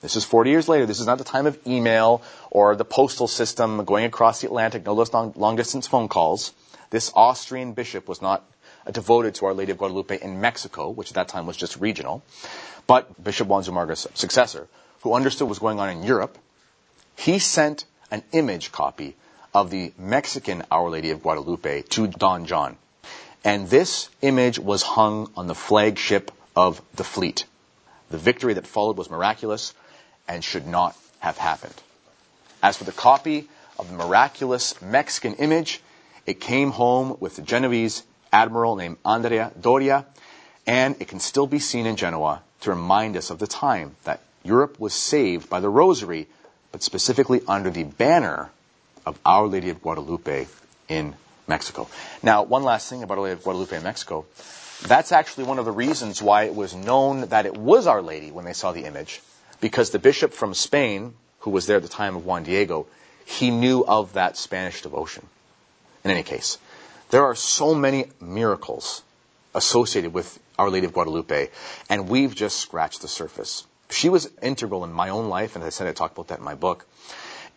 this 0.00 0.16
is 0.16 0.24
40 0.24 0.50
years 0.50 0.68
later. 0.68 0.86
This 0.86 0.98
is 0.98 1.06
not 1.06 1.18
the 1.18 1.24
time 1.24 1.46
of 1.46 1.58
email 1.66 2.22
or 2.50 2.74
the 2.74 2.84
postal 2.84 3.28
system 3.28 3.84
going 3.84 4.04
across 4.04 4.40
the 4.40 4.48
Atlantic, 4.48 4.84
no 4.84 4.94
less 4.94 5.12
long, 5.12 5.32
long 5.36 5.56
distance 5.56 5.86
phone 5.86 6.08
calls. 6.08 6.52
This 6.90 7.12
Austrian 7.14 7.72
bishop 7.72 8.08
was 8.08 8.20
not 8.20 8.42
devoted 8.90 9.36
to 9.36 9.46
Our 9.46 9.54
Lady 9.54 9.70
of 9.72 9.78
Guadalupe 9.78 10.18
in 10.20 10.40
Mexico, 10.40 10.88
which 10.90 11.10
at 11.10 11.14
that 11.14 11.28
time 11.28 11.46
was 11.46 11.56
just 11.56 11.76
regional, 11.76 12.22
but 12.86 13.22
Bishop 13.22 13.46
Juan 13.46 13.62
Zumarraga's 13.62 14.08
successor, 14.14 14.66
who 15.02 15.14
understood 15.14 15.46
what 15.46 15.50
was 15.50 15.58
going 15.58 15.78
on 15.78 15.90
in 15.90 16.02
Europe, 16.02 16.36
he 17.16 17.38
sent 17.38 17.84
an 18.10 18.22
image 18.32 18.72
copy 18.72 19.14
of 19.54 19.70
the 19.70 19.92
Mexican 19.98 20.64
Our 20.70 20.90
Lady 20.90 21.10
of 21.10 21.22
Guadalupe 21.22 21.82
to 21.82 22.06
Don 22.08 22.46
John. 22.46 22.76
And 23.44 23.68
this 23.68 24.08
image 24.20 24.58
was 24.58 24.82
hung 24.82 25.30
on 25.36 25.46
the 25.46 25.54
flagship 25.54 26.30
of 26.54 26.82
the 26.94 27.04
fleet. 27.04 27.44
The 28.10 28.18
victory 28.18 28.54
that 28.54 28.66
followed 28.66 28.96
was 28.96 29.10
miraculous 29.10 29.72
and 30.28 30.44
should 30.44 30.66
not 30.66 30.96
have 31.20 31.38
happened. 31.38 31.74
As 32.62 32.76
for 32.76 32.84
the 32.84 32.92
copy 32.92 33.48
of 33.78 33.88
the 33.88 33.96
miraculous 33.96 34.80
Mexican 34.82 35.34
image, 35.34 35.80
it 36.26 36.40
came 36.40 36.70
home 36.70 37.16
with 37.20 37.36
the 37.36 37.42
Genoese 37.42 38.02
admiral 38.32 38.76
named 38.76 38.98
Andrea 39.04 39.52
Doria, 39.58 40.04
and 40.66 40.96
it 41.00 41.08
can 41.08 41.20
still 41.20 41.46
be 41.46 41.58
seen 41.58 41.86
in 41.86 41.96
Genoa 41.96 42.42
to 42.60 42.70
remind 42.70 43.16
us 43.16 43.30
of 43.30 43.38
the 43.38 43.46
time 43.46 43.96
that 44.04 44.20
Europe 44.44 44.78
was 44.78 44.92
saved 44.92 45.48
by 45.48 45.60
the 45.60 45.68
Rosary, 45.68 46.28
but 46.72 46.82
specifically 46.82 47.40
under 47.48 47.70
the 47.70 47.84
banner 47.84 48.50
of 49.06 49.18
Our 49.24 49.46
Lady 49.46 49.70
of 49.70 49.82
Guadalupe 49.82 50.46
in 50.88 51.14
Mexico. 51.50 51.88
Now, 52.22 52.44
one 52.44 52.62
last 52.62 52.88
thing 52.88 53.02
about 53.02 53.18
Our 53.18 53.24
Lady 53.24 53.34
of 53.34 53.44
Guadalupe 53.44 53.76
in 53.76 53.82
Mexico. 53.82 54.24
That's 54.86 55.12
actually 55.12 55.44
one 55.44 55.58
of 55.58 55.66
the 55.66 55.72
reasons 55.72 56.22
why 56.22 56.44
it 56.44 56.54
was 56.54 56.74
known 56.74 57.28
that 57.28 57.44
it 57.44 57.54
was 57.54 57.86
Our 57.86 58.00
Lady 58.00 58.30
when 58.30 58.46
they 58.46 58.54
saw 58.54 58.72
the 58.72 58.86
image, 58.86 59.20
because 59.60 59.90
the 59.90 59.98
bishop 59.98 60.32
from 60.32 60.54
Spain, 60.54 61.12
who 61.40 61.50
was 61.50 61.66
there 61.66 61.76
at 61.76 61.82
the 61.82 61.88
time 61.88 62.16
of 62.16 62.24
Juan 62.24 62.44
Diego, 62.44 62.86
he 63.26 63.50
knew 63.50 63.84
of 63.84 64.14
that 64.14 64.38
Spanish 64.38 64.80
devotion. 64.80 65.26
In 66.02 66.10
any 66.10 66.22
case, 66.22 66.56
there 67.10 67.24
are 67.24 67.34
so 67.34 67.74
many 67.74 68.06
miracles 68.20 69.02
associated 69.54 70.14
with 70.14 70.38
Our 70.58 70.70
Lady 70.70 70.86
of 70.86 70.94
Guadalupe, 70.94 71.50
and 71.90 72.08
we've 72.08 72.34
just 72.34 72.56
scratched 72.58 73.02
the 73.02 73.08
surface. 73.08 73.66
She 73.90 74.08
was 74.08 74.30
integral 74.40 74.84
in 74.84 74.92
my 74.92 75.10
own 75.10 75.28
life, 75.28 75.56
and 75.56 75.64
as 75.64 75.74
I 75.74 75.76
said, 75.76 75.88
I 75.88 75.92
talk 75.92 76.12
about 76.12 76.28
that 76.28 76.38
in 76.38 76.44
my 76.44 76.54
book. 76.54 76.86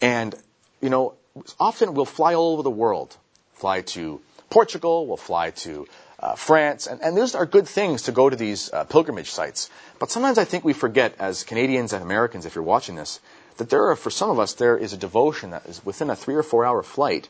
And, 0.01 0.35
you 0.81 0.89
know, 0.89 1.13
often 1.59 1.93
we'll 1.93 2.05
fly 2.05 2.33
all 2.33 2.53
over 2.53 2.63
the 2.63 2.71
world 2.71 3.15
fly 3.63 3.79
to 3.79 4.19
Portugal, 4.49 5.07
we'll 5.07 5.15
fly 5.15 5.51
to 5.51 5.87
uh, 6.19 6.35
France, 6.35 6.85
and, 6.85 7.01
and 7.01 7.15
those 7.15 7.33
are 7.33 7.45
good 7.45 7.65
things 7.65 8.01
to 8.03 8.11
go 8.11 8.29
to 8.29 8.35
these 8.35 8.67
uh, 8.73 8.83
pilgrimage 8.83 9.31
sites. 9.31 9.69
But 9.99 10.11
sometimes 10.11 10.37
I 10.37 10.43
think 10.43 10.65
we 10.65 10.73
forget, 10.73 11.15
as 11.17 11.45
Canadians 11.45 11.93
and 11.93 12.03
Americans, 12.03 12.45
if 12.45 12.55
you're 12.55 12.71
watching 12.75 12.95
this, 12.95 13.21
that 13.57 13.69
there 13.69 13.87
are, 13.87 13.95
for 13.95 14.11
some 14.11 14.29
of 14.29 14.37
us, 14.37 14.51
there 14.55 14.75
is 14.75 14.91
a 14.91 14.97
devotion 14.97 15.51
that 15.51 15.65
is 15.65 15.79
within 15.85 16.09
a 16.09 16.15
three 16.15 16.35
or 16.35 16.43
four 16.43 16.65
hour 16.65 16.83
flight. 16.83 17.29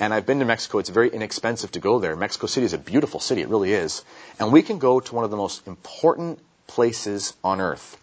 And 0.00 0.12
I've 0.12 0.26
been 0.26 0.40
to 0.40 0.44
Mexico. 0.44 0.78
It's 0.80 0.90
very 0.90 1.10
inexpensive 1.10 1.70
to 1.72 1.78
go 1.78 2.00
there. 2.00 2.16
Mexico 2.16 2.48
City 2.48 2.66
is 2.66 2.72
a 2.72 2.78
beautiful 2.92 3.20
city. 3.20 3.42
It 3.42 3.48
really 3.48 3.72
is. 3.72 4.02
And 4.40 4.50
we 4.50 4.62
can 4.62 4.78
go 4.78 4.98
to 4.98 5.14
one 5.14 5.24
of 5.24 5.30
the 5.30 5.36
most 5.36 5.68
important 5.68 6.40
places 6.66 7.32
on 7.44 7.60
earth. 7.60 7.94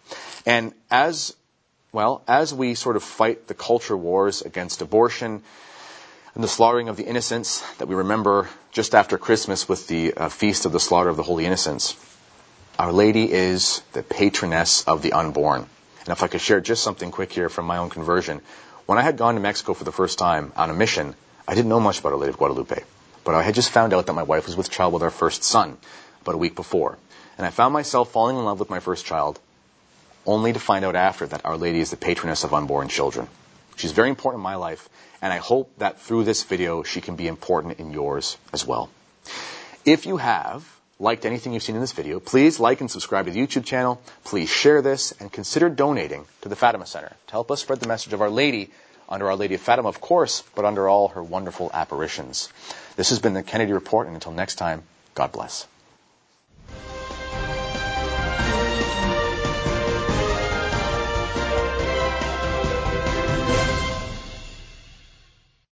And 0.46 0.72
as, 0.90 1.36
well, 1.92 2.22
as 2.26 2.54
we 2.54 2.74
sort 2.74 2.96
of 2.96 3.02
fight 3.02 3.46
the 3.46 3.58
culture 3.68 3.96
wars 3.96 4.40
against 4.40 4.80
abortion, 4.80 5.42
and 6.38 6.44
the 6.44 6.48
slaughtering 6.48 6.88
of 6.88 6.96
the 6.96 7.04
innocents 7.04 7.64
that 7.78 7.88
we 7.88 7.96
remember 7.96 8.48
just 8.70 8.94
after 8.94 9.18
Christmas 9.18 9.68
with 9.68 9.88
the 9.88 10.14
uh, 10.14 10.28
feast 10.28 10.66
of 10.66 10.70
the 10.70 10.78
slaughter 10.78 11.08
of 11.08 11.16
the 11.16 11.24
holy 11.24 11.44
innocents. 11.44 11.96
Our 12.78 12.92
Lady 12.92 13.32
is 13.32 13.82
the 13.92 14.04
patroness 14.04 14.84
of 14.84 15.02
the 15.02 15.14
unborn. 15.14 15.66
And 16.02 16.08
if 16.10 16.22
I 16.22 16.28
could 16.28 16.40
share 16.40 16.60
just 16.60 16.84
something 16.84 17.10
quick 17.10 17.32
here 17.32 17.48
from 17.48 17.66
my 17.66 17.78
own 17.78 17.90
conversion, 17.90 18.40
when 18.86 18.98
I 18.98 19.02
had 19.02 19.16
gone 19.16 19.34
to 19.34 19.40
Mexico 19.40 19.74
for 19.74 19.82
the 19.82 19.90
first 19.90 20.20
time 20.20 20.52
on 20.54 20.70
a 20.70 20.74
mission, 20.74 21.16
I 21.48 21.56
didn't 21.56 21.70
know 21.70 21.80
much 21.80 21.98
about 21.98 22.12
Our 22.12 22.18
Lady 22.18 22.30
of 22.30 22.38
Guadalupe. 22.38 22.84
But 23.24 23.34
I 23.34 23.42
had 23.42 23.56
just 23.56 23.70
found 23.70 23.92
out 23.92 24.06
that 24.06 24.12
my 24.12 24.22
wife 24.22 24.46
was 24.46 24.56
with 24.56 24.70
child 24.70 24.92
with 24.92 25.02
our 25.02 25.10
first 25.10 25.42
son 25.42 25.76
about 26.20 26.36
a 26.36 26.38
week 26.38 26.54
before. 26.54 26.98
And 27.36 27.48
I 27.48 27.50
found 27.50 27.72
myself 27.72 28.12
falling 28.12 28.36
in 28.36 28.44
love 28.44 28.60
with 28.60 28.70
my 28.70 28.78
first 28.78 29.04
child, 29.04 29.40
only 30.24 30.52
to 30.52 30.60
find 30.60 30.84
out 30.84 30.94
after 30.94 31.26
that 31.26 31.44
Our 31.44 31.56
Lady 31.56 31.80
is 31.80 31.90
the 31.90 31.96
patroness 31.96 32.44
of 32.44 32.54
unborn 32.54 32.86
children. 32.86 33.26
She's 33.78 33.92
very 33.92 34.08
important 34.08 34.40
in 34.40 34.42
my 34.42 34.56
life, 34.56 34.88
and 35.22 35.32
I 35.32 35.38
hope 35.38 35.70
that 35.78 36.00
through 36.00 36.24
this 36.24 36.42
video 36.42 36.82
she 36.82 37.00
can 37.00 37.16
be 37.16 37.28
important 37.28 37.78
in 37.78 37.92
yours 37.92 38.36
as 38.52 38.66
well. 38.66 38.90
If 39.84 40.04
you 40.04 40.16
have 40.16 40.68
liked 40.98 41.24
anything 41.24 41.52
you've 41.52 41.62
seen 41.62 41.76
in 41.76 41.80
this 41.80 41.92
video, 41.92 42.18
please 42.18 42.58
like 42.58 42.80
and 42.80 42.90
subscribe 42.90 43.26
to 43.26 43.30
the 43.30 43.40
YouTube 43.40 43.64
channel. 43.64 44.02
Please 44.24 44.50
share 44.50 44.82
this 44.82 45.12
and 45.20 45.32
consider 45.32 45.70
donating 45.70 46.26
to 46.42 46.48
the 46.48 46.56
Fatima 46.56 46.86
Center 46.86 47.12
to 47.28 47.32
help 47.32 47.52
us 47.52 47.60
spread 47.60 47.78
the 47.78 47.86
message 47.86 48.12
of 48.12 48.20
Our 48.20 48.30
Lady 48.30 48.70
under 49.08 49.28
Our 49.28 49.36
Lady 49.36 49.54
of 49.54 49.60
Fatima, 49.60 49.88
of 49.88 50.00
course, 50.00 50.42
but 50.56 50.64
under 50.64 50.88
all 50.88 51.08
her 51.08 51.22
wonderful 51.22 51.70
apparitions. 51.72 52.48
This 52.96 53.10
has 53.10 53.20
been 53.20 53.32
the 53.32 53.44
Kennedy 53.44 53.72
Report, 53.72 54.08
and 54.08 54.16
until 54.16 54.32
next 54.32 54.56
time, 54.56 54.82
God 55.14 55.30
bless. 55.30 55.66